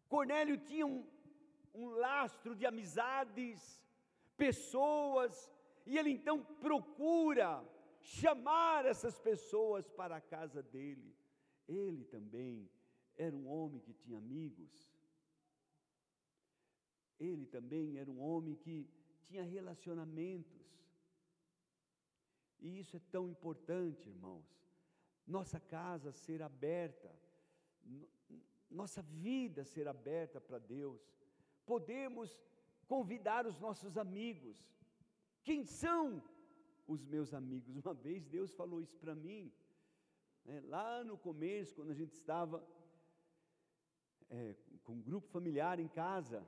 Cornélio 0.09 0.59
tinha 0.59 0.87
um, 0.87 1.07
um 1.75 1.88
lastro 1.91 2.55
de 2.55 2.67
amizades, 2.67 3.81
pessoas, 4.37 5.50
e 5.87 5.99
ele 5.99 6.11
então 6.11 6.43
procura 6.61 7.62
chamar 8.02 8.85
essas 8.85 9.18
pessoas 9.18 9.88
para 9.88 10.16
a 10.16 10.21
casa 10.21 10.62
dele. 10.62 11.16
Ele 11.68 12.04
também 12.04 12.68
era 13.16 13.35
um 13.35 13.49
homem 13.49 13.80
que 13.80 13.92
tinha 13.92 14.18
amigos. 14.18 14.92
Ele 17.18 17.47
também 17.47 17.99
era 17.99 18.11
um 18.11 18.21
homem 18.21 18.56
que 18.56 18.88
tinha 19.23 19.44
relacionamentos. 19.44 20.61
E 22.61 22.78
isso 22.78 22.97
é 22.97 23.00
tão 23.11 23.28
importante, 23.28 24.09
irmãos. 24.09 24.44
Nossa 25.26 25.61
casa 25.61 26.11
ser 26.12 26.42
aberta, 26.42 27.14
nossa 28.68 29.02
vida 29.02 29.64
ser 29.64 29.87
aberta 29.87 30.40
para 30.40 30.59
Deus. 30.59 31.00
Podemos 31.64 32.42
convidar 32.87 33.47
os 33.47 33.59
nossos 33.61 33.97
amigos. 33.97 34.56
Quem 35.44 35.64
são 35.64 36.23
os 36.87 37.05
meus 37.05 37.33
amigos? 37.33 37.77
Uma 37.85 37.95
vez 37.95 38.25
Deus 38.25 38.53
falou 38.53 38.81
isso 38.81 38.97
para 38.99 39.15
mim, 39.15 39.53
né, 40.45 40.61
lá 40.67 41.05
no 41.05 41.17
começo, 41.17 41.75
quando 41.75 41.91
a 41.91 41.95
gente 41.95 42.12
estava 42.12 42.67
é, 44.31 44.57
com 44.85 44.95
um 44.95 45.03
grupo 45.03 45.29
familiar 45.29 45.79
em 45.79 45.89
casa, 45.89 46.47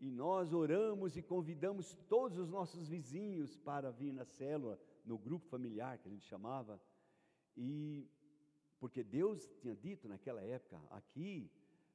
e 0.00 0.10
nós 0.10 0.52
oramos 0.52 1.16
e 1.16 1.22
convidamos 1.22 1.94
todos 2.08 2.38
os 2.38 2.48
nossos 2.48 2.88
vizinhos 2.88 3.56
para 3.56 3.90
vir 3.90 4.12
na 4.12 4.24
célula, 4.24 4.78
no 5.04 5.18
grupo 5.18 5.46
familiar 5.48 5.98
que 5.98 6.08
a 6.08 6.10
gente 6.10 6.26
chamava, 6.26 6.80
e 7.56 8.08
porque 8.78 9.02
Deus 9.02 9.48
tinha 9.60 9.74
dito 9.74 10.08
naquela 10.08 10.42
época, 10.42 10.80
aqui 10.90 11.50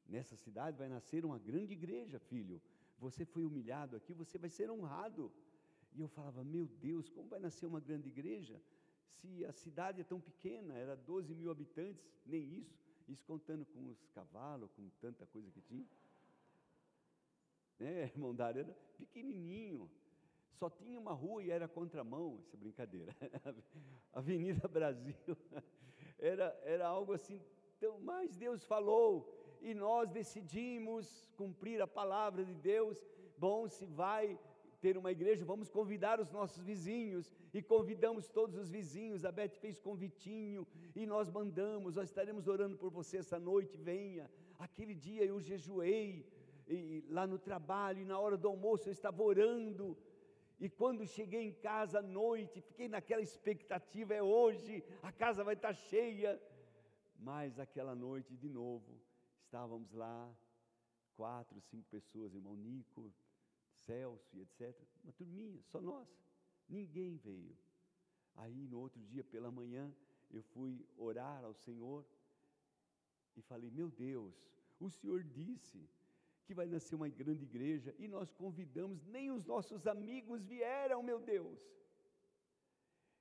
nessa 0.05 0.35
cidade 0.35 0.77
vai 0.77 0.89
nascer 0.89 1.23
uma 1.23 1.39
grande 1.39 1.73
igreja, 1.73 2.19
filho. 2.19 2.61
Você 2.99 3.25
foi 3.25 3.45
humilhado 3.45 3.95
aqui, 3.95 4.13
você 4.13 4.37
vai 4.37 4.49
ser 4.49 4.69
honrado. 4.69 5.31
E 5.95 6.01
eu 6.01 6.07
falava, 6.07 6.43
meu 6.43 6.67
Deus, 6.67 7.09
como 7.09 7.27
vai 7.29 7.39
nascer 7.39 7.65
uma 7.65 7.79
grande 7.79 8.09
igreja? 8.09 8.61
Se 9.05 9.45
a 9.45 9.51
cidade 9.51 10.01
é 10.01 10.03
tão 10.03 10.19
pequena, 10.19 10.73
era 10.75 10.95
12 10.95 11.33
mil 11.35 11.51
habitantes, 11.51 12.03
nem 12.25 12.43
isso, 12.57 12.77
isso 13.07 13.23
contando 13.25 13.65
com 13.65 13.89
os 13.89 14.09
cavalos, 14.09 14.71
com 14.71 14.89
tanta 14.99 15.25
coisa 15.27 15.51
que 15.51 15.61
tinha 15.61 15.85
né, 17.79 18.03
irmão 18.15 18.33
Dário, 18.33 18.61
era 18.61 18.73
pequenininho, 18.97 19.89
só 20.53 20.69
tinha 20.69 20.99
uma 20.99 21.13
rua 21.13 21.43
e 21.43 21.49
era 21.49 21.67
contramão, 21.67 22.39
essa 22.39 22.55
é 22.55 22.59
brincadeira, 22.59 23.15
Avenida 24.13 24.67
Brasil, 24.67 25.15
era, 26.17 26.57
era 26.63 26.87
algo 26.87 27.13
assim, 27.13 27.41
então, 27.77 27.99
mas 27.99 28.35
Deus 28.35 28.63
falou, 28.63 29.57
e 29.61 29.73
nós 29.73 30.09
decidimos 30.09 31.29
cumprir 31.35 31.81
a 31.81 31.87
palavra 31.87 32.45
de 32.45 32.53
Deus, 32.53 33.03
bom, 33.37 33.67
se 33.67 33.85
vai 33.85 34.39
ter 34.83 34.97
uma 35.01 35.11
igreja, 35.17 35.51
vamos 35.53 35.69
convidar 35.77 36.15
os 36.23 36.29
nossos 36.37 36.61
vizinhos, 36.71 37.25
e 37.57 37.59
convidamos 37.73 38.27
todos 38.37 38.55
os 38.61 38.69
vizinhos, 38.77 39.23
a 39.23 39.31
Beth 39.37 39.55
fez 39.63 39.79
convitinho, 39.79 40.61
e 40.99 41.05
nós 41.13 41.27
mandamos, 41.37 41.95
nós 41.99 42.09
estaremos 42.09 42.47
orando 42.53 42.75
por 42.81 42.91
você 42.99 43.15
essa 43.23 43.39
noite, 43.51 43.77
venha, 43.77 44.25
aquele 44.65 44.93
dia 44.93 45.23
eu 45.31 45.39
jejuei, 45.39 46.05
e, 46.67 47.05
lá 47.17 47.25
no 47.33 47.39
trabalho, 47.49 48.01
e 48.01 48.09
na 48.11 48.19
hora 48.23 48.37
do 48.41 48.49
almoço 48.53 48.89
eu 48.89 48.95
estava 48.99 49.21
orando, 49.23 49.85
e 50.59 50.67
quando 50.69 51.07
cheguei 51.17 51.43
em 51.49 51.55
casa 51.69 51.99
à 51.99 52.01
noite, 52.01 52.61
fiquei 52.69 52.87
naquela 52.89 53.21
expectativa, 53.21 54.13
é 54.13 54.21
hoje, 54.21 54.83
a 55.01 55.11
casa 55.11 55.43
vai 55.43 55.55
estar 55.55 55.73
cheia. 55.73 56.31
Mas 57.29 57.57
aquela 57.65 57.95
noite, 57.95 58.35
de 58.43 58.49
novo, 58.49 58.91
estávamos 59.45 59.91
lá, 59.93 60.19
quatro, 61.15 61.59
cinco 61.61 61.87
pessoas, 61.89 62.33
irmão 62.33 62.55
Nico, 62.55 63.11
Celso 63.85 64.35
e 64.37 64.41
etc. 64.41 64.75
Uma 65.03 65.13
turminha, 65.13 65.61
só 65.63 65.81
nós. 65.81 66.07
Ninguém 66.67 67.17
veio. 67.17 67.57
Aí 68.35 68.67
no 68.67 68.79
outro 68.79 69.01
dia 69.01 69.23
pela 69.23 69.51
manhã, 69.51 69.93
eu 70.31 70.41
fui 70.41 70.85
orar 70.97 71.43
ao 71.43 71.53
Senhor 71.53 72.05
e 73.35 73.41
falei: 73.41 73.69
Meu 73.69 73.89
Deus, 73.89 74.33
o 74.79 74.89
Senhor 74.89 75.23
disse 75.23 75.87
que 76.45 76.53
vai 76.53 76.67
nascer 76.67 76.95
uma 76.95 77.07
grande 77.07 77.43
igreja 77.43 77.95
e 77.97 78.07
nós 78.07 78.31
convidamos, 78.33 79.05
nem 79.05 79.31
os 79.31 79.45
nossos 79.45 79.87
amigos 79.87 80.45
vieram, 80.45 81.01
meu 81.01 81.19
Deus. 81.19 81.59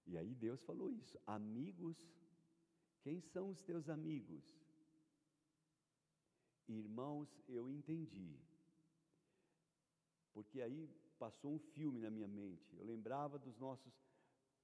E 0.06 0.16
aí 0.18 0.34
Deus 0.34 0.62
falou 0.62 0.90
isso: 0.90 1.18
amigos, 1.26 1.96
quem 3.02 3.20
são 3.20 3.50
os 3.50 3.62
teus 3.62 3.88
amigos? 3.88 4.44
Irmãos, 6.68 7.28
eu 7.48 7.68
entendi, 7.68 8.38
porque 10.32 10.60
aí 10.60 10.88
passou 11.18 11.52
um 11.52 11.58
filme 11.58 12.00
na 12.00 12.10
minha 12.10 12.28
mente. 12.28 12.76
Eu 12.76 12.84
lembrava 12.84 13.38
dos 13.38 13.56
nossos, 13.58 13.92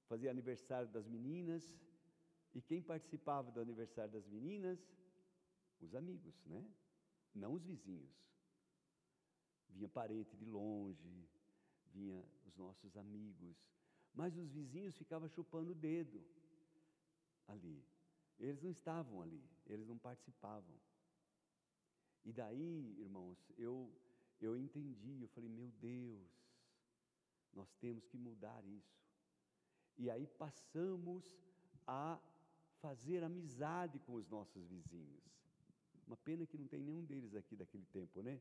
fazia 0.07 0.31
aniversário 0.31 0.89
das 0.89 1.07
meninas, 1.07 1.65
e 2.55 2.61
quem 2.61 2.83
participava 2.83 3.51
do 3.51 3.61
aniversário 3.61 4.13
das 4.13 4.27
meninas? 4.27 4.79
Os 5.81 5.95
amigos, 5.95 6.35
né? 6.47 6.65
Não 7.35 7.53
os 7.53 7.63
vizinhos 7.63 8.29
vinha 9.71 9.89
parente 9.89 10.37
de 10.37 10.45
longe, 10.45 11.29
vinha 11.93 12.25
os 12.47 12.57
nossos 12.57 12.97
amigos, 12.97 13.57
mas 14.15 14.37
os 14.37 14.51
vizinhos 14.51 14.97
ficavam 14.97 15.29
chupando 15.29 15.73
o 15.73 15.75
dedo 15.75 16.25
ali. 17.47 17.85
Eles 18.39 18.63
não 18.63 18.71
estavam 18.71 19.23
ali, 19.23 19.43
eles 19.67 19.87
não 19.87 19.99
participavam. 19.99 20.75
E 22.25 22.33
daí, 22.33 22.97
irmãos, 22.99 23.39
eu 23.57 23.93
eu 24.41 24.57
entendi, 24.57 25.21
eu 25.21 25.29
falei, 25.29 25.49
meu 25.51 25.71
Deus, 25.81 26.29
nós 27.53 27.73
temos 27.81 28.05
que 28.07 28.17
mudar 28.17 28.65
isso. 28.67 28.99
E 29.97 30.09
aí 30.11 30.27
passamos 30.27 31.37
a 31.87 32.19
fazer 32.81 33.25
amizade 33.25 33.99
com 34.01 34.15
os 34.15 34.29
nossos 34.29 34.65
vizinhos. 34.67 35.23
Uma 36.07 36.17
pena 36.17 36.47
que 36.47 36.57
não 36.57 36.67
tem 36.67 36.81
nenhum 36.83 37.05
deles 37.05 37.35
aqui 37.35 37.57
daquele 37.57 37.85
tempo, 37.87 38.23
né? 38.23 38.41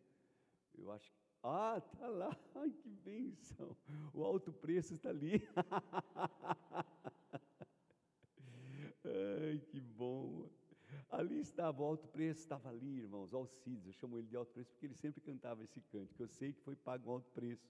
Eu 0.77 0.91
acho 0.91 1.11
que. 1.11 1.17
Ah, 1.43 1.77
está 1.77 2.07
lá. 2.07 2.37
Ai, 2.55 2.71
que 2.71 2.89
bênção. 2.89 3.75
O 4.13 4.23
alto 4.23 4.53
preço 4.53 4.93
está 4.93 5.09
ali. 5.09 5.41
Ai, 9.03 9.59
que 9.67 9.79
bom. 9.81 10.49
Ali 11.09 11.39
estava, 11.39 11.81
o 11.81 11.85
alto 11.85 12.07
preço 12.07 12.41
estava 12.41 12.69
ali, 12.69 12.99
irmãos, 12.99 13.33
Alcides, 13.33 13.87
eu 13.87 13.93
chamo 13.93 14.17
ele 14.17 14.27
de 14.27 14.35
alto 14.35 14.51
preço 14.51 14.71
porque 14.71 14.85
ele 14.85 14.95
sempre 14.95 15.21
cantava 15.21 15.63
esse 15.63 15.79
cântico, 15.79 16.21
eu 16.21 16.27
sei 16.27 16.51
que 16.51 16.61
foi 16.61 16.75
pago 16.75 17.09
alto 17.09 17.29
preço. 17.31 17.65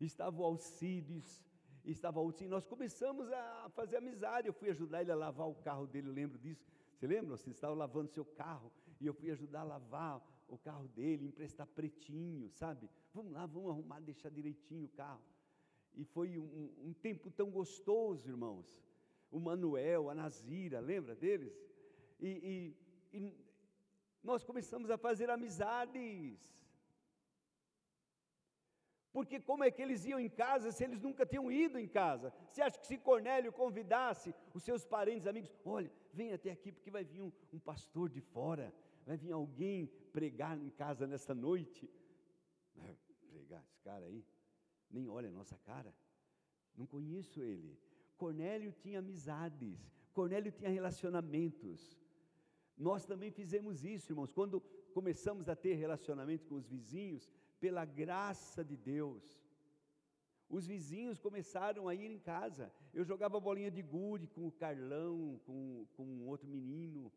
Estava 0.00 0.42
o 0.42 0.44
Alcides, 0.44 1.44
estava 1.84 2.18
o 2.18 2.24
Alcides, 2.24 2.50
nós 2.50 2.66
começamos 2.66 3.30
a 3.30 3.70
fazer 3.70 3.98
amizade, 3.98 4.48
eu 4.48 4.52
fui 4.52 4.68
ajudar 4.70 5.00
ele 5.00 5.12
a 5.12 5.16
lavar 5.16 5.48
o 5.48 5.54
carro 5.54 5.86
dele, 5.86 6.08
eu 6.08 6.12
lembro 6.12 6.38
disso. 6.38 6.66
Você 6.92 7.06
lembra? 7.06 7.36
Você 7.36 7.50
estava 7.50 7.74
lavando 7.74 8.10
seu 8.10 8.24
carro 8.24 8.72
e 9.00 9.06
eu 9.06 9.14
fui 9.14 9.30
ajudar 9.30 9.60
a 9.60 9.64
lavar 9.64 10.20
o 10.48 10.58
carro 10.58 10.88
dele, 10.88 11.26
emprestar 11.26 11.66
pretinho, 11.68 12.50
sabe? 12.50 12.90
Vamos 13.14 13.32
lá, 13.32 13.46
vamos 13.46 13.70
arrumar, 13.70 14.00
deixar 14.00 14.30
direitinho 14.30 14.86
o 14.86 14.88
carro. 14.88 15.22
E 15.94 16.04
foi 16.04 16.38
um, 16.38 16.72
um 16.84 16.92
tempo 16.92 17.30
tão 17.30 17.50
gostoso, 17.50 18.28
irmãos. 18.28 18.76
O 19.30 19.38
Manuel, 19.38 20.10
a 20.10 20.14
Nazira, 20.14 20.80
lembra 20.80 21.14
deles? 21.14 21.54
E, 22.18 22.74
e, 23.12 23.18
e 23.18 23.46
nós 24.22 24.42
começamos 24.42 24.90
a 24.90 24.98
fazer 24.98 25.30
amizades. 25.30 26.56
Porque 29.16 29.40
como 29.40 29.64
é 29.64 29.70
que 29.70 29.80
eles 29.80 30.04
iam 30.04 30.20
em 30.20 30.28
casa 30.28 30.70
se 30.70 30.84
eles 30.84 31.00
nunca 31.00 31.24
tinham 31.24 31.50
ido 31.50 31.78
em 31.78 31.88
casa? 31.88 32.34
Você 32.50 32.60
acha 32.60 32.78
que 32.78 32.86
se 32.86 32.98
Cornélio 32.98 33.50
convidasse 33.50 34.34
os 34.52 34.62
seus 34.62 34.84
parentes, 34.84 35.26
amigos, 35.26 35.50
olha, 35.64 35.90
vem 36.12 36.34
até 36.34 36.50
aqui 36.50 36.70
porque 36.70 36.90
vai 36.90 37.02
vir 37.02 37.22
um, 37.22 37.32
um 37.50 37.58
pastor 37.58 38.10
de 38.10 38.20
fora, 38.20 38.74
vai 39.06 39.16
vir 39.16 39.32
alguém 39.32 39.86
pregar 40.12 40.58
em 40.58 40.68
casa 40.68 41.06
nesta 41.06 41.34
noite. 41.34 41.90
Pregar, 43.30 43.62
esse 43.62 43.80
cara 43.80 44.04
aí, 44.04 44.22
nem 44.90 45.08
olha 45.08 45.28
a 45.28 45.32
nossa 45.32 45.56
cara, 45.58 45.94
não 46.76 46.86
conheço 46.86 47.40
ele. 47.42 47.78
Cornélio 48.18 48.70
tinha 48.72 48.98
amizades, 48.98 49.78
Cornélio 50.12 50.52
tinha 50.52 50.68
relacionamentos. 50.68 51.98
Nós 52.76 53.04
também 53.04 53.30
fizemos 53.30 53.84
isso, 53.84 54.12
irmãos, 54.12 54.32
quando 54.32 54.60
começamos 54.92 55.48
a 55.48 55.56
ter 55.56 55.74
relacionamento 55.74 56.46
com 56.46 56.56
os 56.56 56.66
vizinhos, 56.66 57.30
pela 57.58 57.84
graça 57.84 58.64
de 58.64 58.76
Deus. 58.76 59.24
Os 60.48 60.66
vizinhos 60.66 61.18
começaram 61.18 61.88
a 61.88 61.94
ir 61.94 62.10
em 62.10 62.18
casa. 62.18 62.72
Eu 62.94 63.04
jogava 63.04 63.40
bolinha 63.40 63.70
de 63.70 63.82
gude 63.82 64.26
com 64.28 64.46
o 64.46 64.52
Carlão, 64.52 65.40
com, 65.44 65.86
com 65.96 66.04
um 66.04 66.26
outro 66.28 66.48
menino. 66.48 67.12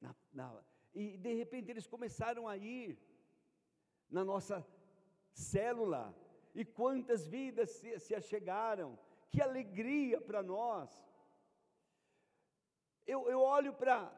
Na, 0.00 0.14
na, 0.32 0.62
e 0.94 1.16
de 1.16 1.32
repente 1.34 1.70
eles 1.70 1.86
começaram 1.86 2.46
a 2.46 2.56
ir 2.56 2.98
na 4.10 4.24
nossa 4.24 4.66
célula. 5.32 6.14
e 6.54 6.64
quantas 6.64 7.26
vidas 7.26 7.70
se, 7.70 7.98
se 7.98 8.14
achegaram, 8.14 8.98
que 9.30 9.40
alegria 9.40 10.20
para 10.20 10.42
nós. 10.42 10.90
Eu, 13.06 13.28
eu 13.28 13.40
olho 13.40 13.72
para 13.72 14.12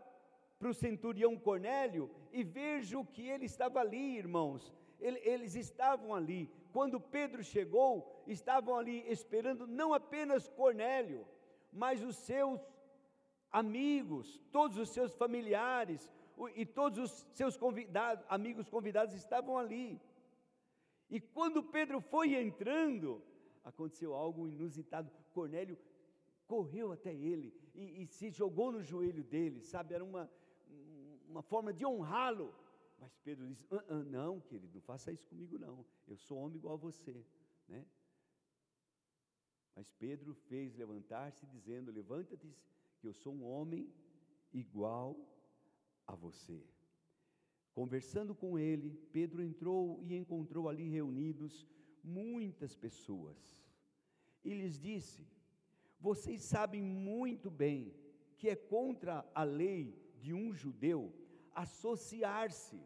o 0.61 0.73
centurião 0.73 1.37
Cornélio 1.39 2.11
e 2.33 2.43
vejo 2.43 3.05
que 3.05 3.29
ele 3.29 3.45
estava 3.45 3.81
ali, 3.81 4.17
irmãos, 4.17 4.75
ele, 4.99 5.19
eles 5.19 5.55
estavam 5.55 6.15
ali. 6.15 6.51
Quando 6.73 7.01
Pedro 7.01 7.43
chegou, 7.45 8.23
estavam 8.27 8.77
ali 8.77 9.05
esperando 9.11 9.67
não 9.67 9.93
apenas 9.93 10.49
Cornélio, 10.49 11.27
mas 11.73 12.03
os 12.03 12.17
seus 12.17 12.61
amigos, 13.51 14.41
todos 14.51 14.77
os 14.79 14.91
seus 14.91 15.15
familiares 15.15 16.13
e 16.55 16.65
todos 16.65 16.99
os 16.99 17.27
seus 17.35 17.57
convidados, 17.57 18.25
amigos 18.29 18.69
convidados 18.69 19.15
estavam 19.15 19.59
ali. 19.59 20.01
E 21.11 21.21
quando 21.21 21.63
Pedro 21.63 22.01
foi 22.01 22.35
entrando, 22.35 23.23
aconteceu 23.65 24.15
algo 24.15 24.47
inusitado. 24.47 25.11
Cornélio 25.33 25.79
correu 26.47 26.93
até 26.93 27.15
ele 27.15 27.53
e, 27.79 28.03
e 28.03 28.07
se 28.07 28.31
jogou 28.31 28.73
no 28.73 28.83
joelho 28.83 29.23
dele, 29.23 29.61
sabe? 29.61 29.95
Era 29.95 30.05
uma, 30.05 30.31
uma 31.29 31.43
forma 31.43 31.73
de 31.73 31.87
honrá-lo. 31.87 32.53
Mas 32.99 33.17
Pedro 33.19 33.47
disse: 33.47 33.67
ah, 33.71 33.85
ah, 33.89 34.05
Não, 34.05 34.41
querido, 34.41 34.75
não 34.75 34.81
faça 34.81 35.13
isso 35.13 35.27
comigo, 35.29 35.59
não. 35.59 35.87
Eu 36.07 36.17
sou 36.17 36.39
homem 36.39 36.59
igual 36.59 36.75
a 36.75 36.79
você, 36.79 37.25
né? 37.69 37.87
Mas 39.77 39.93
Pedro 39.93 40.35
fez 40.35 40.75
levantar-se, 40.75 41.47
dizendo: 41.47 41.93
Levanta-te, 41.93 42.53
que 42.99 43.07
eu 43.07 43.15
sou 43.15 43.33
um 43.33 43.45
homem 43.45 43.89
igual 44.53 45.17
a 46.07 46.17
você. 46.17 46.61
Conversando 47.73 48.35
com 48.35 48.59
ele, 48.59 48.91
Pedro 49.13 49.41
entrou 49.41 50.03
e 50.03 50.17
encontrou 50.17 50.69
ali 50.69 50.89
reunidos 50.89 51.65
muitas 52.03 52.75
pessoas. 52.75 53.39
E 54.45 54.53
lhes 54.53 54.81
disse: 54.81 55.25
Vocês 55.99 56.43
sabem 56.43 56.83
muito 56.83 57.51
bem 57.51 57.95
que 58.37 58.49
é 58.49 58.57
contra 58.57 59.29
a 59.35 59.43
lei 59.43 59.83
de 60.17 60.33
um 60.33 60.53
judeu 60.53 61.13
associar-se 61.53 62.81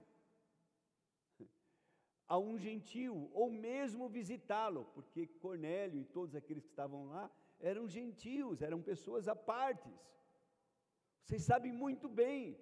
a 2.27 2.39
um 2.39 2.57
gentil, 2.57 3.31
ou 3.35 3.51
mesmo 3.51 4.09
visitá-lo, 4.09 4.87
porque 4.95 5.27
Cornélio 5.27 6.01
e 6.01 6.05
todos 6.17 6.35
aqueles 6.35 6.65
que 6.65 6.71
estavam 6.71 7.05
lá 7.05 7.31
eram 7.61 7.87
gentios, 7.87 8.63
eram 8.63 8.81
pessoas 8.81 9.29
à 9.29 9.37
partes. 9.37 9.93
Vocês 11.23 11.43
sabem 11.43 11.71
muito 11.71 12.09
bem 12.09 12.59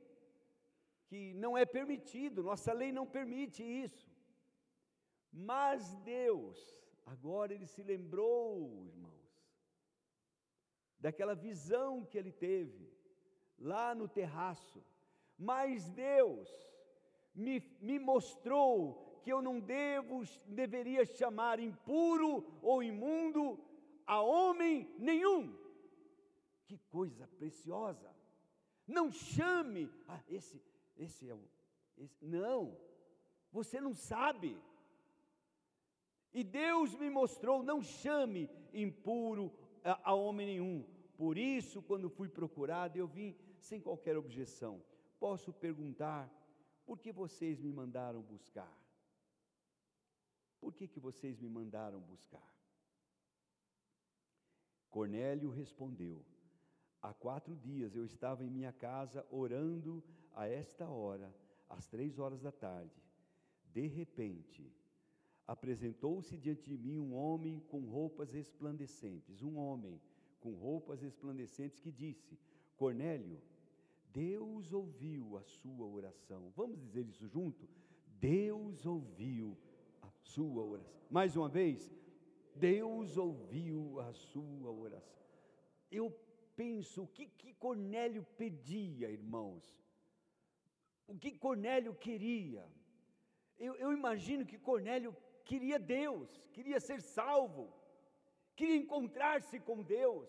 que 1.07 1.33
não 1.35 1.57
é 1.57 1.65
permitido, 1.65 2.43
nossa 2.43 2.73
lei 2.73 2.91
não 2.91 3.07
permite 3.07 3.63
isso. 3.63 4.11
Mas 5.33 5.95
Deus, 5.99 6.59
agora 7.07 7.55
ele 7.55 7.67
se 7.67 7.83
lembrou, 7.83 8.85
irmãos, 8.93 9.20
daquela 11.01 11.35
visão 11.35 12.05
que 12.05 12.19
ele 12.19 12.31
teve 12.31 12.91
lá 13.59 13.95
no 13.95 14.07
terraço. 14.07 14.85
Mas 15.39 15.89
Deus 15.91 16.49
me, 17.35 17.61
me 17.81 17.99
mostrou 17.99 19.21
que 19.23 19.33
eu 19.33 19.41
não 19.41 19.61
devo, 19.61 20.23
deveria 20.47 21.05
chamar 21.05 21.59
impuro 21.59 22.59
ou 22.63 22.83
imundo 22.83 23.59
a 24.07 24.21
homem 24.21 24.89
nenhum. 24.99 25.57
Que 26.67 26.79
coisa 26.91 27.27
preciosa! 27.27 28.15
Não 28.87 29.11
chame, 29.11 29.91
ah, 30.09 30.21
esse, 30.29 30.61
esse 30.97 31.29
é 31.29 31.35
o. 31.35 31.49
Esse, 31.97 32.25
não, 32.25 32.77
você 33.53 33.81
não 33.81 33.95
sabe. 33.95 34.59
E 36.33 36.43
Deus 36.43 36.95
me 36.97 37.11
mostrou: 37.11 37.63
não 37.63 37.83
chame 37.83 38.51
impuro 38.73 39.53
a, 39.85 40.15
homem 40.15 40.47
nenhum. 40.47 40.85
Por 41.17 41.37
isso, 41.37 41.83
quando 41.83 42.09
fui 42.09 42.29
procurado, 42.29 42.97
eu 42.99 43.07
vim 43.07 43.37
sem 43.59 43.81
qualquer 43.81 44.17
objeção. 44.17 44.83
Posso 45.19 45.53
perguntar: 45.53 46.31
por 46.85 46.99
que 46.99 47.13
vocês 47.13 47.61
me 47.61 47.73
mandaram 47.73 48.23
buscar? 48.23 48.73
Por 50.61 50.75
que, 50.75 50.87
que 50.87 51.01
vocês 51.01 51.39
me 51.39 51.49
mandaram 51.49 52.01
buscar? 52.01 52.55
Cornélio 54.91 55.51
respondeu: 55.51 56.25
Há 57.01 57.15
quatro 57.15 57.57
dias 57.57 57.95
eu 57.95 58.05
estava 58.05 58.45
em 58.45 58.51
minha 58.51 58.73
casa 58.73 59.27
orando 59.31 60.03
a 60.35 60.47
esta 60.47 60.89
hora, 60.89 61.35
às 61.69 61.87
três 61.87 62.19
horas 62.19 62.41
da 62.41 62.53
tarde. 62.53 63.03
De 63.73 63.87
repente, 63.87 64.71
apresentou-se 65.51 66.39
diante 66.39 66.65
de 66.71 66.79
mim 66.79 67.01
um 67.01 67.13
homem 67.13 67.59
com 67.69 67.81
roupas 67.81 68.33
resplandecentes, 68.33 69.43
um 69.43 69.57
homem 69.59 70.01
com 70.39 70.53
roupas 70.53 71.03
resplandecentes 71.03 71.81
que 71.81 71.91
disse: 71.91 72.39
Cornélio, 72.77 73.43
Deus 74.13 74.73
ouviu 74.73 75.37
a 75.37 75.43
sua 75.43 75.85
oração. 75.85 76.53
Vamos 76.55 76.79
dizer 76.79 77.05
isso 77.09 77.27
junto? 77.27 77.69
Deus 78.21 78.87
ouviu 78.87 79.59
a 80.01 80.09
sua 80.23 80.63
oração. 80.63 81.03
Mais 81.11 81.35
uma 81.35 81.49
vez, 81.49 81.91
Deus 82.55 83.17
ouviu 83.17 83.99
a 83.99 84.13
sua 84.13 84.71
oração. 84.71 85.27
Eu 85.91 86.17
penso 86.55 87.03
o 87.03 87.09
que, 87.09 87.27
que 87.27 87.55
Cornélio 87.55 88.25
pedia, 88.39 89.11
irmãos. 89.11 89.65
O 91.09 91.19
que 91.19 91.33
Cornélio 91.33 91.93
queria. 91.93 92.65
Eu, 93.59 93.75
eu 93.75 93.93
imagino 93.93 94.47
que 94.47 94.57
Cornélio 94.57 95.13
queria 95.45 95.79
Deus, 95.79 96.29
queria 96.53 96.81
ser 96.81 97.01
salvo, 97.03 97.73
queria 98.57 98.77
encontrar-se 98.77 99.59
com 99.61 99.83
Deus. 99.83 100.29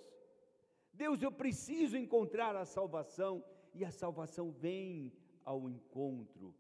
Deus, 0.94 1.22
eu 1.22 1.32
preciso 1.32 1.98
encontrar 1.98 2.56
a 2.56 2.66
salvação, 2.66 3.44
e 3.74 3.86
a 3.86 3.92
salvação 3.92 4.52
vem 4.52 5.12
ao 5.46 5.70
encontro 5.70 6.54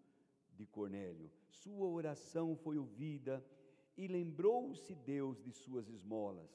de 0.54 0.66
Cornélio. 0.66 1.30
Sua 1.50 1.88
oração 1.88 2.56
foi 2.56 2.78
ouvida 2.78 3.46
e 3.98 4.08
lembrou-se 4.08 4.96
Deus 4.96 5.42
de 5.42 5.52
suas 5.52 5.90
esmolas. 5.90 6.50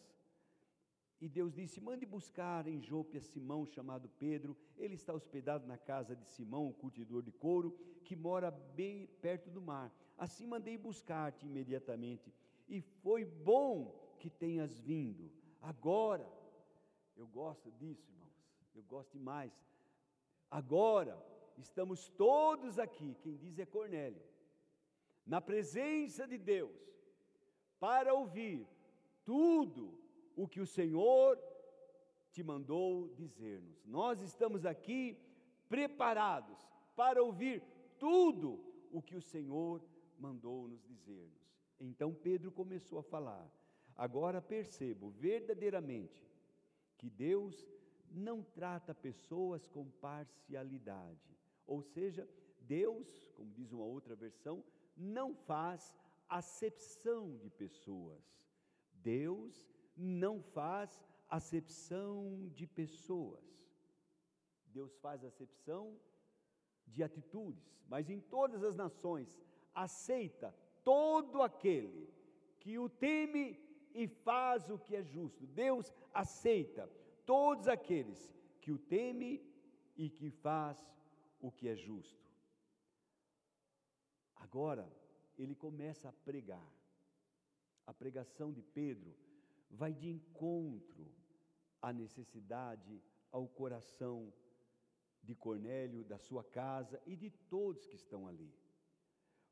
E 1.21 1.29
Deus 1.29 1.55
disse: 1.55 1.81
Mande 1.81 2.05
buscar 2.05 2.67
em 2.67 2.81
Jope 2.81 3.17
a 3.17 3.21
Simão, 3.21 3.65
chamado 3.65 4.09
Pedro. 4.19 4.57
Ele 4.77 4.95
está 4.95 5.13
hospedado 5.15 5.67
na 5.67 5.79
casa 5.79 6.15
de 6.15 6.27
Simão, 6.27 6.69
o 6.69 6.75
curtidor 6.75 7.23
de 7.23 7.33
couro, 7.33 7.77
que 8.05 8.15
mora 8.15 8.51
bem 8.51 9.07
perto 9.21 9.51
do 9.51 9.61
mar. 9.61 9.93
Assim 10.19 10.47
mandei 10.47 10.77
buscar-te 10.77 11.47
imediatamente. 11.47 12.33
E 12.69 12.81
foi 12.81 13.25
bom 13.25 13.95
que 14.19 14.29
tenhas 14.29 14.79
vindo. 14.79 15.31
Agora, 15.61 16.31
eu 17.17 17.27
gosto 17.27 17.71
disso, 17.73 18.11
irmãos. 18.11 18.27
Eu 18.75 18.83
gosto 18.83 19.13
demais. 19.13 19.53
Agora, 20.51 21.17
estamos 21.57 22.09
todos 22.11 22.79
aqui. 22.79 23.17
Quem 23.23 23.37
diz 23.37 23.59
é 23.59 23.65
Cornélio. 23.65 24.23
Na 25.25 25.41
presença 25.41 26.27
de 26.27 26.39
Deus, 26.39 26.77
para 27.81 28.15
ouvir 28.15 28.67
tudo 29.25 30.06
o 30.37 30.47
que 30.47 30.61
o 30.61 30.67
Senhor 30.67 31.39
te 32.31 32.43
mandou 32.43 33.09
dizer-nos. 33.15 33.85
Nós 33.87 34.21
estamos 34.21 34.67
aqui 34.67 35.19
preparados 35.69 36.59
para 36.95 37.23
ouvir 37.23 37.63
tudo 37.99 38.63
o 38.93 39.01
que 39.01 39.17
o 39.17 39.23
Senhor 39.23 39.83
mandou 40.19 40.69
nos 40.69 40.83
dizer-nos. 40.85 41.47
Então 41.81 42.15
Pedro 42.15 42.53
começou 42.53 42.99
a 42.99 43.03
falar. 43.03 43.51
Agora 43.97 44.43
percebo 44.43 45.09
verdadeiramente 45.11 46.31
que 46.99 47.09
Deus 47.09 47.67
não 48.11 48.43
trata 48.43 48.95
pessoas 48.95 49.67
com 49.67 49.91
parcialidade. 49.91 51.37
Ou 51.67 51.83
seja, 51.83 52.29
Deus, 52.61 53.31
como 53.35 53.53
diz 53.53 53.73
uma 53.73 53.85
outra 53.85 54.15
versão, 54.15 54.63
não 54.97 55.35
faz 55.35 55.95
acepção 56.29 57.37
de 57.37 57.51
pessoas. 57.51 58.23
Deus 58.93 59.76
não 59.97 60.43
faz 60.43 61.03
acepção 61.29 62.49
de 62.55 62.67
pessoas. 62.67 63.45
Deus 64.67 64.97
faz 64.99 65.25
acepção 65.25 65.99
de 66.87 67.03
atitudes, 67.03 67.65
mas 67.89 68.11
em 68.11 68.21
todas 68.21 68.63
as 68.63 68.77
nações 68.77 69.29
aceita 69.75 70.55
todo 70.85 71.43
aquele 71.43 72.09
que 72.61 72.79
o 72.79 72.89
teme 72.89 73.59
e 73.95 74.07
faz 74.07 74.69
o 74.71 74.79
que 74.79 74.95
é 74.95 75.03
justo. 75.03 75.47
Deus 75.47 75.93
aceita 76.13 76.89
todos 77.25 77.67
aqueles 77.67 78.35
que 78.61 78.71
o 78.71 78.79
teme 78.79 79.43
e 79.97 80.11
que 80.11 80.31
faz 80.31 80.79
o 81.41 81.51
que 81.51 81.69
é 81.69 81.75
justo. 81.75 82.31
Agora, 84.37 84.87
ele 85.39 85.55
começa 85.55 86.09
a 86.09 86.13
pregar. 86.13 86.73
A 87.87 87.95
pregação 87.95 88.53
de 88.53 88.63
Pedro 88.63 89.15
vai 89.71 89.93
de 89.93 90.09
encontro 90.09 91.07
à 91.81 91.93
necessidade, 91.93 93.03
ao 93.31 93.47
coração 93.49 94.33
de 95.23 95.35
Cornélio, 95.35 96.05
da 96.05 96.19
sua 96.19 96.45
casa 96.45 97.01
e 97.05 97.17
de 97.17 97.31
todos 97.31 97.87
que 97.87 97.97
estão 97.97 98.27
ali. 98.27 98.53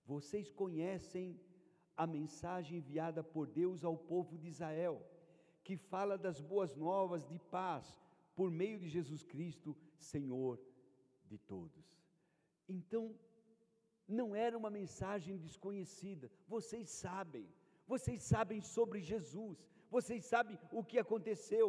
Vocês 0.07 0.51
conhecem 0.51 1.41
a 1.97 2.07
mensagem 2.07 2.79
enviada 2.79 3.23
por 3.23 3.47
Deus 3.47 3.85
ao 3.85 3.97
povo 3.97 4.37
de 4.39 4.49
Israel, 4.49 5.03
que 5.63 5.77
fala 5.77 6.17
das 6.19 6.41
boas 6.41 6.75
novas 6.77 7.27
de 7.27 7.39
paz 7.39 8.01
por 8.35 8.51
meio 8.51 8.79
de 8.79 8.89
Jesus 8.89 9.23
Cristo, 9.23 9.77
Senhor 9.97 10.61
de 11.27 11.39
todos. 11.39 11.85
Então, 12.69 13.15
não 14.07 14.35
era 14.35 14.57
uma 14.57 14.71
mensagem 14.71 15.37
desconhecida, 15.37 16.31
vocês 16.47 16.91
sabem, 16.91 17.49
vocês 17.87 18.23
sabem 18.23 18.61
sobre 18.61 19.01
Jesus, 19.01 19.59
vocês 19.97 20.25
sabem 20.25 20.59
o 20.73 20.83
que 20.83 20.99
aconteceu, 20.99 21.67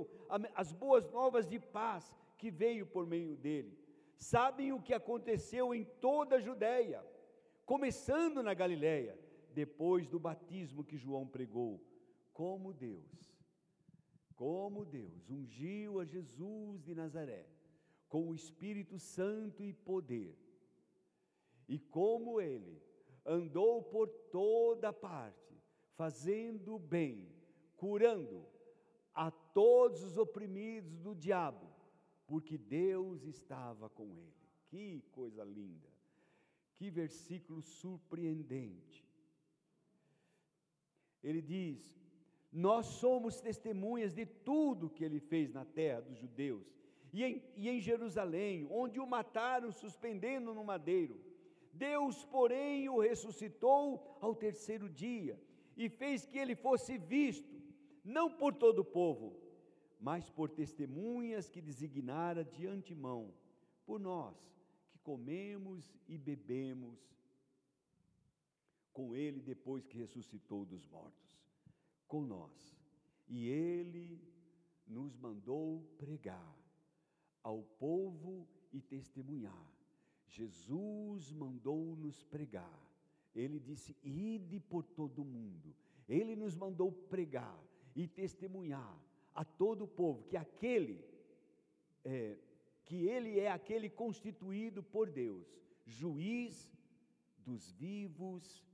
as 0.64 0.72
boas 0.84 1.06
novas 1.12 1.46
de 1.48 1.60
paz 1.60 2.04
que 2.40 2.50
veio 2.50 2.86
por 2.94 3.06
meio 3.06 3.36
dele, 3.46 3.78
sabem 4.18 4.72
o 4.74 4.82
que 4.82 4.94
aconteceu 4.94 5.66
em 5.76 5.84
toda 6.08 6.38
a 6.38 6.46
Judéia, 6.48 7.06
começando 7.66 8.42
na 8.42 8.54
Galiléia, 8.54 9.14
depois 9.54 10.08
do 10.08 10.20
batismo 10.20 10.84
que 10.84 10.98
João 10.98 11.26
pregou, 11.28 11.74
como 12.34 12.74
Deus, 12.74 13.20
como 14.36 14.84
Deus 14.84 15.30
ungiu 15.30 16.00
a 16.00 16.06
Jesus 16.06 16.84
de 16.84 16.94
Nazaré 16.96 17.46
com 18.10 18.30
o 18.30 18.36
Espírito 18.36 18.98
Santo 18.98 19.64
e 19.64 19.72
poder, 19.72 20.36
e 21.68 21.78
como 21.80 22.42
ele 22.42 22.82
andou 23.26 23.84
por 23.84 24.08
toda 24.32 24.92
parte, 24.92 25.54
fazendo 25.96 26.78
bem, 26.78 27.35
curando 27.78 28.46
a 29.14 29.32
todos 29.32 30.04
os 30.04 30.18
oprimidos 30.18 31.00
do 31.00 31.16
diabo, 31.16 31.68
porque 32.28 32.58
Deus 32.58 33.24
estava 33.24 33.90
com 33.90 34.16
ele. 34.16 34.34
Que 34.68 35.04
coisa 35.12 35.44
linda! 35.44 35.90
Que 36.76 36.90
versículo 36.90 37.62
surpreendente. 37.62 39.06
Ele 41.24 41.42
diz: 41.42 41.98
Nós 42.52 42.86
somos 42.88 43.40
testemunhas 43.40 44.14
de 44.14 44.26
tudo 44.26 44.90
que 44.90 45.04
ele 45.04 45.20
fez 45.20 45.54
na 45.54 45.64
terra 45.64 46.02
dos 46.02 46.18
judeus 46.18 46.76
e 47.16 47.24
em, 47.24 47.42
e 47.56 47.70
em 47.70 47.80
Jerusalém, 47.80 48.68
onde 48.70 49.00
o 49.00 49.08
mataram 49.08 49.72
suspendendo 49.72 50.54
no 50.54 50.66
madeiro. 50.66 51.18
Deus, 51.72 52.26
porém, 52.26 52.90
o 52.90 53.00
ressuscitou 53.00 54.18
ao 54.20 54.36
terceiro 54.36 54.90
dia 54.90 55.40
e 55.78 55.88
fez 55.88 56.26
que 56.26 56.38
ele 56.38 56.56
fosse 56.56 56.98
visto, 56.98 57.55
não 58.06 58.32
por 58.32 58.54
todo 58.54 58.80
o 58.80 58.86
povo, 58.86 59.36
mas 60.00 60.30
por 60.30 60.48
testemunhas 60.50 61.50
que 61.50 61.60
designara 61.60 62.46
de 62.46 62.68
antemão, 62.68 63.34
por 63.84 64.00
nós 64.00 64.38
que 64.92 65.00
comemos 65.00 65.98
e 66.08 66.16
bebemos 66.16 67.00
com 68.94 69.16
ele 69.16 69.42
depois 69.42 69.88
que 69.88 69.98
ressuscitou 69.98 70.64
dos 70.64 70.86
mortos, 70.86 71.42
com 72.08 72.22
nós. 72.22 72.78
E 73.28 73.48
ele 73.50 74.22
nos 74.88 75.18
mandou 75.18 75.82
pregar 75.98 76.56
ao 77.42 77.64
povo 77.64 78.48
e 78.72 78.80
testemunhar. 78.80 79.74
Jesus 80.28 81.32
mandou-nos 81.32 82.22
pregar. 82.24 82.82
Ele 83.34 83.60
disse: 83.60 83.98
Ide 84.04 84.60
por 84.60 84.86
todo 84.86 85.24
o 85.24 85.26
mundo. 85.26 85.76
Ele 86.08 86.36
nos 86.36 86.56
mandou 86.56 86.92
pregar 86.92 87.60
e 87.96 88.08
testemunhar 88.08 89.00
a 89.34 89.44
todo 89.44 89.84
o 89.86 89.88
povo 89.88 90.24
que 90.24 90.38
aquele, 90.38 91.04
é, 92.04 92.38
que 92.84 93.08
ele 93.08 93.40
é 93.40 93.50
aquele 93.50 93.90
constituído 93.90 94.84
por 94.84 95.10
Deus, 95.10 95.48
juiz 95.86 96.70
dos 97.38 97.72
vivos 97.72 98.66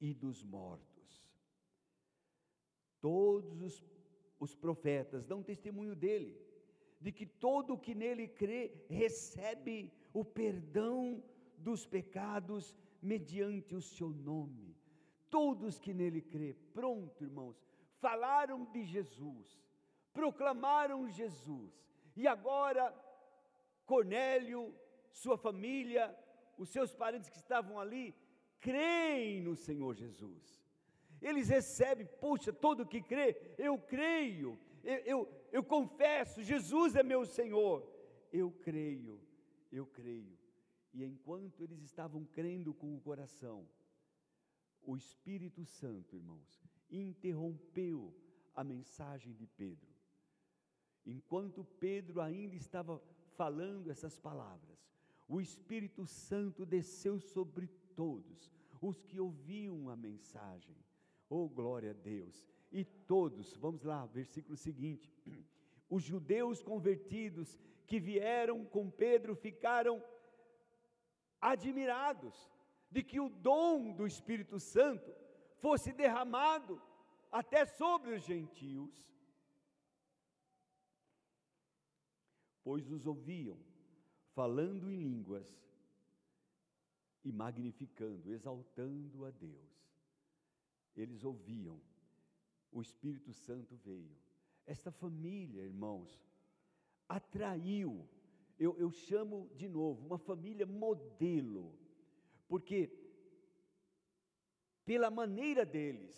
e 0.00 0.12
dos 0.12 0.42
mortos. 0.42 1.24
Todos 3.00 3.60
os, 3.60 3.84
os 4.38 4.54
profetas 4.54 5.24
dão 5.24 5.42
testemunho 5.42 5.94
dele, 5.94 6.36
de 7.00 7.12
que 7.12 7.26
todo 7.26 7.74
o 7.74 7.78
que 7.78 7.94
nele 7.94 8.26
crê 8.26 8.72
recebe 8.88 9.92
o 10.12 10.24
perdão 10.24 11.22
dos 11.58 11.86
pecados 11.86 12.74
mediante 13.02 13.74
o 13.74 13.82
seu 13.82 14.08
nome. 14.08 14.74
Todos 15.28 15.78
que 15.78 15.92
nele 15.92 16.22
crê, 16.22 16.54
pronto, 16.72 17.22
irmãos, 17.22 17.60
falaram 18.00 18.64
de 18.66 18.84
Jesus, 18.84 19.58
proclamaram 20.12 21.08
Jesus. 21.08 21.72
E 22.16 22.26
agora, 22.26 22.94
Cornélio, 23.86 24.74
sua 25.10 25.36
família, 25.36 26.16
os 26.56 26.68
seus 26.68 26.94
parentes 26.94 27.28
que 27.28 27.38
estavam 27.38 27.78
ali, 27.78 28.14
creem 28.60 29.42
no 29.42 29.56
Senhor 29.56 29.94
Jesus. 29.94 30.62
Eles 31.20 31.48
recebem, 31.48 32.06
puxa, 32.20 32.52
todo 32.52 32.86
que 32.86 33.00
crê, 33.00 33.36
eu 33.58 33.78
creio, 33.78 34.58
eu, 34.82 34.98
eu, 34.98 35.46
eu 35.50 35.64
confesso, 35.64 36.42
Jesus 36.42 36.94
é 36.94 37.02
meu 37.02 37.24
Senhor. 37.24 37.90
Eu 38.32 38.50
creio, 38.50 39.20
eu 39.72 39.86
creio. 39.86 40.36
E 40.92 41.04
enquanto 41.04 41.62
eles 41.62 41.80
estavam 41.82 42.24
crendo 42.24 42.74
com 42.74 42.94
o 42.94 43.00
coração, 43.00 43.68
o 44.82 44.96
Espírito 44.96 45.64
Santo, 45.64 46.16
irmãos, 46.16 46.63
interrompeu 46.90 48.14
a 48.54 48.62
mensagem 48.62 49.32
de 49.32 49.46
Pedro. 49.46 49.92
Enquanto 51.04 51.64
Pedro 51.78 52.20
ainda 52.20 52.54
estava 52.54 53.02
falando 53.36 53.90
essas 53.90 54.18
palavras, 54.18 54.78
o 55.28 55.40
Espírito 55.40 56.06
Santo 56.06 56.64
desceu 56.64 57.18
sobre 57.18 57.66
todos 57.94 58.50
os 58.80 59.02
que 59.02 59.18
ouviam 59.18 59.88
a 59.88 59.96
mensagem. 59.96 60.76
Oh, 61.28 61.48
glória 61.48 61.90
a 61.90 61.94
Deus! 61.94 62.46
E 62.70 62.84
todos, 62.84 63.56
vamos 63.56 63.82
lá, 63.82 64.06
versículo 64.06 64.56
seguinte: 64.56 65.12
os 65.88 66.02
judeus 66.02 66.62
convertidos 66.62 67.58
que 67.86 67.98
vieram 68.00 68.64
com 68.64 68.90
Pedro 68.90 69.34
ficaram 69.34 70.02
admirados 71.40 72.50
de 72.90 73.02
que 73.02 73.20
o 73.20 73.28
dom 73.28 73.92
do 73.92 74.06
Espírito 74.06 74.58
Santo 74.58 75.12
fosse 75.56 75.92
derramado 75.92 76.80
até 77.30 77.64
sobre 77.66 78.14
os 78.14 78.22
gentios, 78.22 78.94
pois 82.62 82.90
os 82.90 83.06
ouviam 83.06 83.58
falando 84.34 84.90
em 84.90 84.98
línguas 84.98 85.48
e 87.24 87.32
magnificando, 87.32 88.32
exaltando 88.32 89.24
a 89.24 89.30
Deus. 89.30 89.74
Eles 90.94 91.24
ouviam, 91.24 91.80
o 92.70 92.82
Espírito 92.82 93.32
Santo 93.32 93.76
veio. 93.76 94.16
Esta 94.66 94.90
família, 94.90 95.62
irmãos, 95.62 96.20
atraiu, 97.08 98.08
eu, 98.58 98.76
eu 98.78 98.90
chamo 98.90 99.50
de 99.54 99.68
novo, 99.68 100.06
uma 100.06 100.18
família 100.18 100.66
modelo, 100.66 101.76
porque 102.48 102.90
pela 104.84 105.10
maneira 105.10 105.64
deles 105.64 106.14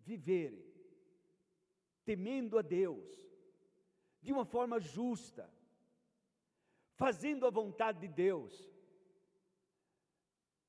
viverem, 0.00 0.64
temendo 2.04 2.58
a 2.58 2.62
Deus, 2.62 3.06
de 4.20 4.32
uma 4.32 4.44
forma 4.44 4.80
justa, 4.80 5.48
fazendo 6.94 7.46
a 7.46 7.50
vontade 7.50 8.00
de 8.00 8.08
Deus, 8.08 8.52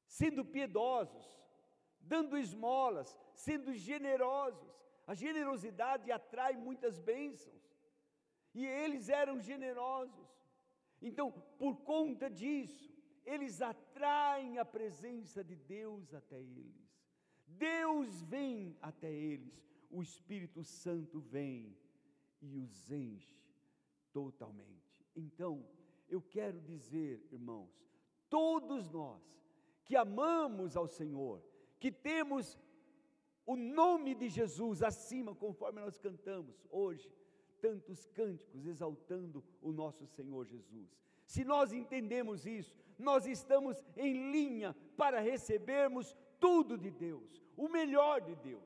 sendo 0.05 0.43
piedosos, 0.43 1.27
dando 2.01 2.37
esmolas, 2.37 3.17
sendo 3.33 3.73
generosos. 3.73 4.69
A 5.07 5.13
generosidade 5.13 6.11
atrai 6.11 6.55
muitas 6.55 6.99
bênçãos. 6.99 7.63
E 8.53 8.65
eles 8.65 9.09
eram 9.09 9.39
generosos. 9.39 10.27
Então, 11.01 11.31
por 11.57 11.77
conta 11.83 12.29
disso, 12.29 12.91
eles 13.25 13.61
atraem 13.61 14.57
a 14.57 14.65
presença 14.65 15.43
de 15.43 15.55
Deus 15.55 16.13
até 16.13 16.39
eles. 16.39 16.88
Deus 17.57 18.21
vem 18.23 18.77
até 18.81 19.11
eles. 19.11 19.53
O 19.89 20.01
Espírito 20.01 20.63
Santo 20.63 21.19
vem 21.19 21.75
e 22.41 22.57
os 22.57 22.91
enche 22.91 23.35
totalmente. 24.11 25.05
Então, 25.15 25.65
eu 26.07 26.21
quero 26.21 26.59
dizer, 26.61 27.25
irmãos, 27.31 27.69
todos 28.29 28.89
nós 28.89 29.21
que 29.83 29.95
amamos 29.95 30.77
ao 30.77 30.87
Senhor, 30.87 31.43
que 31.79 31.91
temos 31.91 32.59
o 33.45 33.55
nome 33.55 34.13
de 34.13 34.29
Jesus 34.29 34.83
acima, 34.83 35.33
conforme 35.33 35.81
nós 35.81 35.97
cantamos 35.97 36.63
hoje, 36.69 37.11
tantos 37.59 38.05
cânticos 38.07 38.65
exaltando 38.65 39.43
o 39.61 39.71
nosso 39.71 40.05
Senhor 40.05 40.45
Jesus. 40.45 40.89
Se 41.25 41.43
nós 41.43 41.73
entendemos 41.73 42.45
isso, 42.45 42.77
nós 42.97 43.25
estamos 43.25 43.83
em 43.97 44.31
linha 44.31 44.75
para 44.95 45.19
recebermos 45.19 46.15
tudo 46.39 46.77
de 46.77 46.89
Deus, 46.89 47.43
o 47.55 47.67
melhor 47.67 48.21
de 48.21 48.35
Deus. 48.35 48.63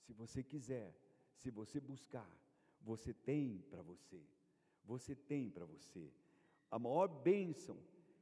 Se 0.00 0.12
você 0.12 0.42
quiser, 0.42 0.94
se 1.34 1.50
você 1.50 1.80
buscar, 1.80 2.30
você 2.80 3.12
tem 3.12 3.64
para 3.70 3.82
você. 3.82 4.20
Você 4.84 5.14
tem 5.14 5.50
para 5.50 5.66
você. 5.66 6.10
A 6.70 6.78
maior 6.78 7.08
bênção 7.08 7.76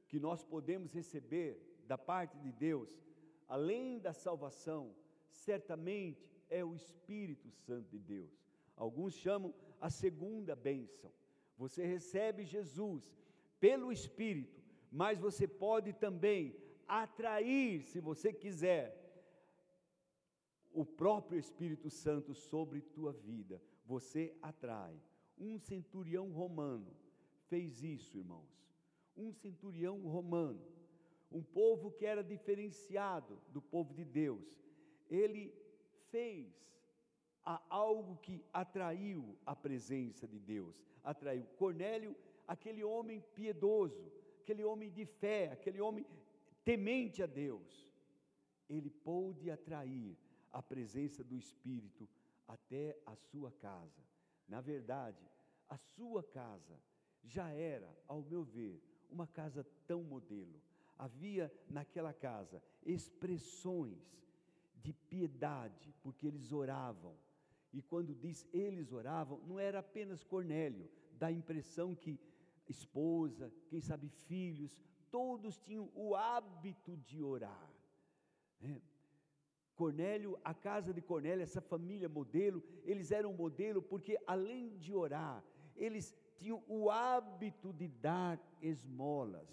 que 0.08 0.18
nós 0.18 0.44
podemos 0.44 0.92
receber 0.92 1.60
da 1.86 1.96
parte 1.96 2.36
de 2.38 2.52
Deus, 2.52 3.00
além 3.48 3.98
da 3.98 4.12
salvação, 4.12 4.94
certamente 5.28 6.28
é 6.48 6.64
o 6.64 6.74
Espírito 6.74 7.50
Santo 7.50 7.88
de 7.90 7.98
Deus. 7.98 8.30
Alguns 8.76 9.14
chamam 9.14 9.54
a 9.80 9.88
segunda 9.90 10.54
bênção. 10.54 11.12
Você 11.56 11.86
recebe 11.86 12.44
Jesus 12.44 13.16
pelo 13.58 13.90
Espírito, 13.92 14.60
mas 14.90 15.18
você 15.18 15.46
pode 15.46 15.92
também 15.92 16.54
atrair, 16.86 17.82
se 17.84 18.00
você 18.00 18.32
quiser, 18.32 19.06
o 20.72 20.84
próprio 20.84 21.38
Espírito 21.38 21.88
Santo 21.90 22.34
sobre 22.34 22.80
tua 22.80 23.12
vida. 23.12 23.62
Você 23.86 24.36
atrai. 24.42 24.94
Um 25.38 25.58
centurião 25.58 26.30
romano 26.30 26.94
fez 27.48 27.82
isso, 27.82 28.16
irmãos. 28.16 28.50
Um 29.16 29.32
centurião 29.32 29.98
romano, 30.00 30.60
um 31.30 31.42
povo 31.42 31.90
que 31.90 32.04
era 32.04 32.22
diferenciado 32.22 33.40
do 33.48 33.62
povo 33.62 33.94
de 33.94 34.04
Deus, 34.04 34.60
ele 35.08 35.54
fez 36.10 36.54
algo 37.70 38.16
que 38.16 38.44
atraiu 38.52 39.36
a 39.46 39.54
presença 39.54 40.26
de 40.26 40.38
Deus. 40.38 40.74
Atraiu 41.02 41.46
Cornélio, 41.56 42.14
aquele 42.46 42.82
homem 42.82 43.22
piedoso, 43.34 44.12
aquele 44.42 44.64
homem 44.64 44.90
de 44.90 45.06
fé, 45.06 45.52
aquele 45.52 45.80
homem 45.80 46.04
temente 46.66 47.22
a 47.22 47.26
Deus. 47.26 47.72
Ele 48.68 48.90
pôde 48.90 49.50
atrair 49.50 50.18
a 50.52 50.60
presença 50.60 51.22
do 51.22 51.36
Espírito 51.36 52.08
até 52.48 52.98
a 53.06 53.14
sua 53.14 53.52
casa. 53.52 54.02
Na 54.48 54.60
verdade, 54.60 55.24
a 55.68 55.76
sua 55.76 56.22
casa 56.24 56.76
já 57.22 57.48
era, 57.50 57.88
ao 58.08 58.20
meu 58.20 58.42
ver, 58.42 58.82
uma 59.08 59.28
casa 59.28 59.64
tão 59.86 60.02
modelo. 60.02 60.60
Havia 60.98 61.52
naquela 61.68 62.12
casa 62.12 62.60
expressões 62.84 64.04
de 64.82 64.92
piedade, 64.92 65.94
porque 66.02 66.26
eles 66.26 66.50
oravam. 66.52 67.16
E 67.72 67.80
quando 67.80 68.12
diz 68.14 68.44
eles 68.52 68.92
oravam, 68.92 69.40
não 69.46 69.58
era 69.58 69.78
apenas 69.78 70.24
Cornélio, 70.24 70.90
dá 71.12 71.28
a 71.28 71.32
impressão 71.32 71.94
que 71.94 72.18
esposa, 72.68 73.52
quem 73.68 73.80
sabe 73.80 74.08
filhos, 74.08 74.80
todos 75.16 75.56
tinham 75.56 75.88
o 75.94 76.14
hábito 76.14 76.94
de 76.98 77.22
orar. 77.22 77.70
É. 78.60 78.82
Cornélio, 79.74 80.38
a 80.44 80.52
casa 80.52 80.92
de 80.92 81.00
Cornélio, 81.00 81.42
essa 81.42 81.62
família 81.62 82.06
modelo, 82.06 82.62
eles 82.84 83.10
eram 83.10 83.32
modelo 83.32 83.80
porque 83.80 84.18
além 84.26 84.76
de 84.76 84.92
orar, 84.92 85.42
eles 85.74 86.14
tinham 86.36 86.62
o 86.68 86.90
hábito 86.90 87.72
de 87.72 87.88
dar 87.88 88.38
esmolas, 88.60 89.48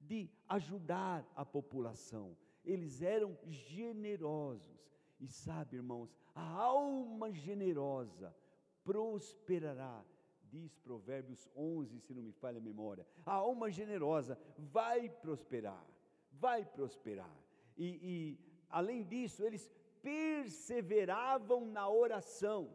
de 0.00 0.28
ajudar 0.48 1.24
a 1.36 1.44
população. 1.44 2.36
Eles 2.64 3.00
eram 3.00 3.38
generosos. 3.46 4.80
E 5.20 5.28
sabe, 5.28 5.76
irmãos, 5.76 6.12
a 6.34 6.42
alma 6.42 7.32
generosa 7.32 8.34
prosperará, 8.82 10.04
diz 10.50 10.76
Provérbios 10.78 11.48
11, 11.56 12.00
se 12.00 12.14
não 12.14 12.22
me 12.22 12.32
falha 12.32 12.58
a 12.58 12.60
memória. 12.60 13.06
A 13.24 13.34
alma 13.34 13.70
generosa 13.70 14.38
vai 14.56 15.08
prosperar, 15.08 15.86
vai 16.30 16.64
prosperar. 16.64 17.34
E, 17.76 17.86
e 18.12 18.38
além 18.68 19.04
disso, 19.04 19.44
eles 19.44 19.70
perseveravam 20.02 21.66
na 21.66 21.88
oração. 21.88 22.74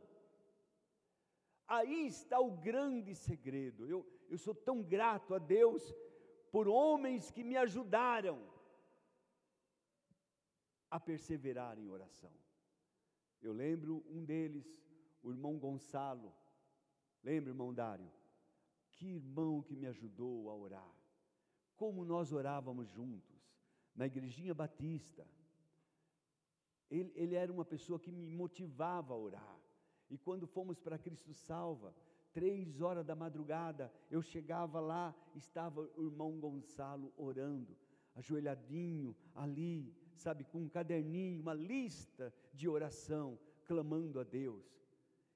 Aí 1.67 2.07
está 2.07 2.39
o 2.39 2.51
grande 2.51 3.15
segredo. 3.15 3.87
Eu, 3.87 4.05
eu 4.29 4.37
sou 4.37 4.53
tão 4.53 4.81
grato 4.81 5.33
a 5.33 5.39
Deus 5.39 5.93
por 6.51 6.67
homens 6.67 7.31
que 7.31 7.43
me 7.43 7.57
ajudaram 7.57 8.39
a 10.89 10.99
perseverar 10.99 11.79
em 11.79 11.89
oração. 11.89 12.31
Eu 13.41 13.51
lembro 13.51 14.05
um 14.07 14.23
deles, 14.23 14.67
o 15.23 15.31
irmão 15.31 15.57
Gonçalo. 15.57 16.31
Lembra, 17.23 17.51
irmão 17.51 17.73
Dário? 17.73 18.11
Que 18.91 19.07
irmão 19.07 19.61
que 19.61 19.75
me 19.75 19.87
ajudou 19.87 20.49
a 20.49 20.55
orar. 20.55 20.93
Como 21.75 22.05
nós 22.05 22.31
orávamos 22.31 22.89
juntos, 22.89 23.41
na 23.95 24.05
igrejinha 24.05 24.53
batista. 24.53 25.25
Ele, 26.89 27.11
ele 27.15 27.35
era 27.35 27.51
uma 27.51 27.65
pessoa 27.65 27.99
que 27.99 28.11
me 28.11 28.27
motivava 28.27 29.13
a 29.13 29.17
orar. 29.17 29.59
E 30.09 30.17
quando 30.17 30.45
fomos 30.45 30.79
para 30.79 30.99
Cristo 30.99 31.33
Salva, 31.33 31.95
três 32.31 32.81
horas 32.81 33.05
da 33.05 33.15
madrugada, 33.15 33.91
eu 34.11 34.21
chegava 34.21 34.79
lá, 34.79 35.15
estava 35.35 35.81
o 35.95 36.03
irmão 36.03 36.39
Gonçalo 36.39 37.13
orando, 37.17 37.75
ajoelhadinho 38.15 39.15
ali, 39.33 39.95
sabe, 40.15 40.43
com 40.43 40.59
um 40.59 40.69
caderninho, 40.69 41.41
uma 41.41 41.53
lista 41.53 42.33
de 42.53 42.67
oração, 42.67 43.39
clamando 43.65 44.19
a 44.19 44.23
Deus. 44.23 44.82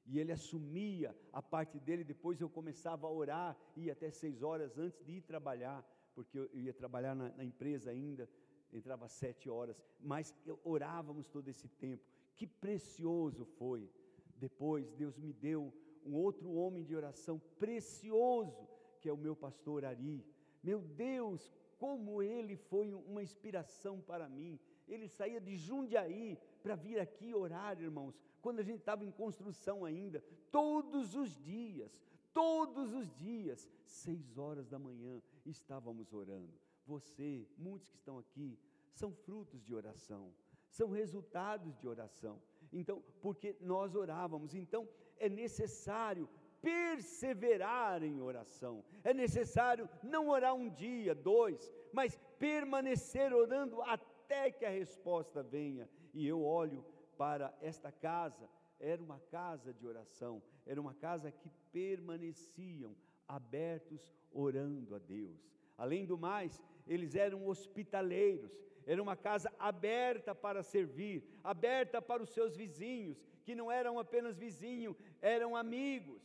E 0.08 0.20
ele 0.20 0.32
assumia 0.32 1.16
a 1.34 1.42
parte 1.42 1.80
dele, 1.80 2.04
depois 2.04 2.40
eu 2.40 2.50
começava 2.50 3.08
a 3.08 3.12
orar, 3.12 3.58
ia 3.76 3.92
até 3.92 4.10
seis 4.10 4.42
horas 4.42 4.78
antes 4.78 5.04
de 5.06 5.18
ir 5.18 5.22
trabalhar, 5.22 5.86
porque 6.16 6.40
eu 6.40 6.50
ia 6.54 6.74
trabalhar 6.74 7.14
na, 7.14 7.30
na 7.30 7.44
empresa 7.44 7.92
ainda, 7.92 8.28
entrava 8.72 9.06
às 9.06 9.12
sete 9.12 9.50
horas, 9.50 9.82
mas 10.00 10.34
orávamos 10.64 11.28
todo 11.28 11.48
esse 11.50 11.68
tempo. 11.68 12.04
Que 12.36 12.48
precioso 12.48 13.46
foi 13.46 13.90
depois, 14.38 14.92
Deus 14.94 15.18
me 15.18 15.34
deu 15.34 15.74
um 16.06 16.16
outro 16.16 16.52
homem 16.54 16.84
de 16.84 16.96
oração 16.96 17.40
precioso, 17.60 18.68
que 19.02 19.10
é 19.10 19.14
o 19.14 19.18
meu 19.18 19.36
pastor 19.36 19.84
Ari. 19.84 20.24
Meu 20.64 20.82
Deus, 20.82 21.52
como 21.78 22.22
ele 22.22 22.56
foi 22.56 22.94
uma 22.94 23.22
inspiração 23.22 24.00
para 24.02 24.30
mim. 24.30 24.60
Ele 24.88 25.08
saía 25.08 25.42
de 25.42 25.58
Jundiaí 25.58 26.38
para 26.68 26.76
vir 26.76 27.00
aqui 27.00 27.34
orar, 27.34 27.82
irmãos, 27.82 28.20
quando 28.42 28.60
a 28.60 28.62
gente 28.62 28.80
estava 28.80 29.06
em 29.06 29.10
construção 29.10 29.86
ainda, 29.86 30.22
todos 30.52 31.16
os 31.16 31.34
dias, 31.38 32.04
todos 32.34 32.94
os 32.94 33.10
dias, 33.16 33.70
seis 33.86 34.38
horas 34.38 34.68
da 34.68 34.78
manhã, 34.78 35.22
estávamos 35.46 36.12
orando. 36.12 36.54
Você, 36.86 37.48
muitos 37.58 37.88
que 37.88 37.96
estão 37.96 38.20
aqui, 38.20 38.60
são 38.92 39.14
frutos 39.14 39.64
de 39.64 39.74
oração, 39.74 40.34
são 40.70 40.90
resultados 40.92 41.74
de 41.78 41.88
oração. 41.88 42.42
Então, 42.74 43.02
porque 43.22 43.56
nós 43.62 43.96
orávamos, 43.96 44.54
então 44.54 44.90
é 45.18 45.30
necessário 45.30 46.28
perseverar 46.62 48.04
em 48.04 48.20
oração. 48.20 48.84
É 49.06 49.14
necessário 49.14 49.90
não 50.04 50.28
orar 50.28 50.54
um 50.54 50.70
dia, 50.70 51.16
dois, 51.16 51.72
mas 51.94 52.20
permanecer 52.38 53.34
orando 53.34 53.82
até 53.84 54.52
que 54.52 54.66
a 54.66 54.70
resposta 54.70 55.42
venha. 55.42 55.90
E 56.18 56.28
eu 56.28 56.44
olho 56.44 56.84
para 57.16 57.56
esta 57.62 57.92
casa, 57.92 58.50
era 58.80 59.00
uma 59.00 59.20
casa 59.20 59.72
de 59.72 59.86
oração, 59.86 60.42
era 60.66 60.82
uma 60.82 60.96
casa 60.96 61.32
que 61.32 61.48
permaneciam 61.72 62.96
abertos 63.28 64.12
orando 64.32 64.96
a 64.96 64.98
Deus. 64.98 65.40
Além 65.78 66.08
do 66.08 66.18
mais, 66.18 66.60
eles 66.88 67.14
eram 67.14 67.48
hospitaleiros, 67.48 68.52
era 68.84 69.00
uma 69.00 69.16
casa 69.16 69.54
aberta 69.60 70.34
para 70.34 70.64
servir, 70.64 71.24
aberta 71.44 72.02
para 72.02 72.24
os 72.24 72.32
seus 72.32 72.56
vizinhos, 72.56 73.22
que 73.44 73.54
não 73.54 73.72
eram 73.72 74.00
apenas 74.00 74.40
vizinhos, 74.40 74.98
eram 75.22 75.56
amigos. 75.56 76.24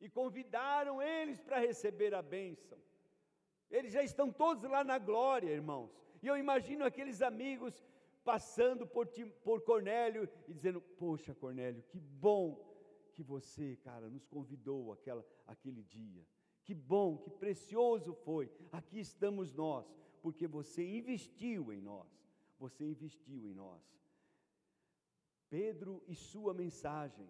E 0.00 0.08
convidaram 0.08 1.02
eles 1.02 1.40
para 1.40 1.58
receber 1.58 2.14
a 2.14 2.22
bênção. 2.22 2.78
Eles 3.68 3.92
já 3.92 4.04
estão 4.04 4.30
todos 4.30 4.62
lá 4.62 4.84
na 4.84 4.96
glória, 4.96 5.50
irmãos. 5.50 5.90
E 6.22 6.28
eu 6.28 6.36
imagino 6.36 6.84
aqueles 6.84 7.20
amigos 7.20 7.82
passando 8.26 8.84
por, 8.88 9.06
por 9.44 9.62
Cornélio 9.62 10.28
e 10.48 10.52
dizendo: 10.52 10.80
Poxa, 10.80 11.32
Cornélio, 11.32 11.82
que 11.84 12.00
bom 12.00 12.44
que 13.14 13.22
você, 13.22 13.76
cara, 13.76 14.10
nos 14.10 14.26
convidou 14.26 14.92
aquela, 14.92 15.24
aquele 15.46 15.84
dia. 15.84 16.26
Que 16.64 16.74
bom, 16.74 17.16
que 17.16 17.30
precioso 17.30 18.12
foi. 18.12 18.50
Aqui 18.72 18.98
estamos 18.98 19.52
nós 19.52 19.86
porque 20.20 20.48
você 20.48 20.84
investiu 20.84 21.72
em 21.72 21.80
nós. 21.80 22.08
Você 22.58 22.84
investiu 22.84 23.46
em 23.46 23.54
nós. 23.54 23.80
Pedro 25.48 26.02
e 26.08 26.14
sua 26.16 26.52
mensagem, 26.52 27.28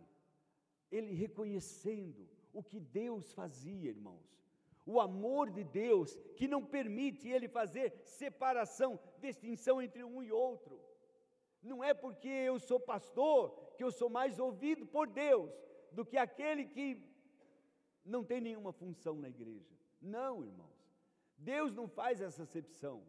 ele 0.91 1.13
reconhecendo 1.13 2.27
o 2.55 2.63
que 2.63 2.81
Deus 2.81 3.35
fazia, 3.35 3.91
irmãos. 3.91 4.27
O 4.87 5.01
amor 5.01 5.51
de 5.51 5.65
Deus 5.65 6.17
que 6.37 6.47
não 6.47 6.65
permite 6.65 7.29
ele 7.29 7.49
fazer 7.49 7.93
separação, 8.05 8.99
distinção 9.19 9.83
entre 9.83 10.05
um 10.05 10.23
e 10.23 10.31
outro. 10.31 10.81
Não 11.61 11.83
é 11.83 11.93
porque 11.93 12.29
eu 12.29 12.61
sou 12.61 12.79
pastor 12.79 13.75
que 13.77 13.83
eu 13.83 13.91
sou 13.91 14.09
mais 14.09 14.39
ouvido 14.39 14.87
por 14.87 15.09
Deus 15.09 15.51
do 15.91 16.05
que 16.05 16.17
aquele 16.17 16.67
que 16.67 17.03
não 18.05 18.23
tem 18.23 18.41
nenhuma 18.41 18.73
função 18.73 19.17
na 19.17 19.29
igreja. 19.29 19.75
Não, 20.01 20.45
irmão. 20.45 20.71
Deus 21.37 21.75
não 21.75 21.89
faz 21.89 22.21
essa 22.21 22.45
acepção. 22.45 23.03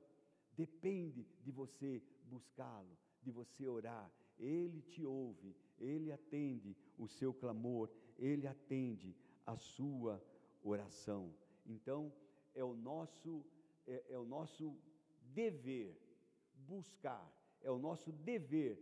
Depende 0.53 1.27
de 1.43 1.51
você 1.51 2.01
buscá-lo, 2.23 2.97
de 3.21 3.29
você 3.29 3.67
orar. 3.67 4.11
Ele 4.39 4.81
te 4.81 5.05
ouve, 5.05 5.55
ele 5.77 6.11
atende 6.11 6.75
o 6.97 7.07
seu 7.07 7.33
clamor, 7.33 7.89
ele 8.17 8.47
atende 8.47 9.15
a 9.45 9.55
sua 9.55 10.21
oração. 10.63 11.31
Então, 11.67 12.11
é 12.55 12.63
o 12.63 12.73
nosso 12.73 13.45
é, 13.85 14.03
é 14.09 14.17
o 14.17 14.25
nosso 14.25 14.75
dever 15.33 15.95
buscar, 16.67 17.25
é 17.61 17.71
o 17.71 17.77
nosso 17.77 18.11
dever 18.11 18.77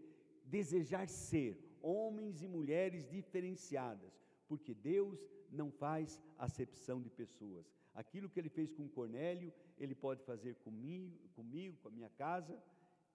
desejar 0.45 1.07
ser 1.07 1.51
homens 1.81 2.41
e 2.41 2.47
mulheres 2.47 3.07
diferenciadas, 3.07 4.13
porque 4.47 4.73
Deus 4.73 5.19
não 5.51 5.71
faz 5.71 6.19
acepção 6.37 7.01
de 7.01 7.09
pessoas. 7.09 7.65
Aquilo 7.93 8.29
que 8.29 8.39
ele 8.39 8.49
fez 8.49 8.73
com 8.73 8.87
Cornélio, 8.89 9.53
ele 9.77 9.95
pode 9.95 10.23
fazer 10.23 10.55
comigo, 10.55 11.17
comigo, 11.35 11.77
com 11.81 11.87
a 11.87 11.91
minha 11.91 12.09
casa, 12.09 12.61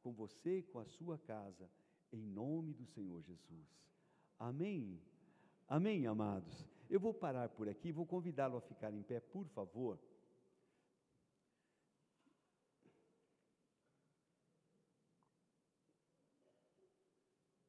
com 0.02 0.12
você, 0.12 0.62
com 0.62 0.78
a 0.78 0.84
sua 0.84 1.18
casa, 1.18 1.68
em 2.12 2.22
nome 2.22 2.72
do 2.72 2.86
Senhor 2.86 3.20
Jesus. 3.22 3.68
Amém. 4.38 5.00
Amém, 5.68 6.06
amados. 6.06 6.66
Eu 6.90 6.98
vou 6.98 7.14
parar 7.14 7.48
por 7.50 7.68
aqui, 7.68 7.92
vou 7.92 8.04
convidá-lo 8.04 8.56
a 8.56 8.60
ficar 8.60 8.92
em 8.92 9.02
pé, 9.02 9.20
por 9.20 9.46
favor. 9.50 9.96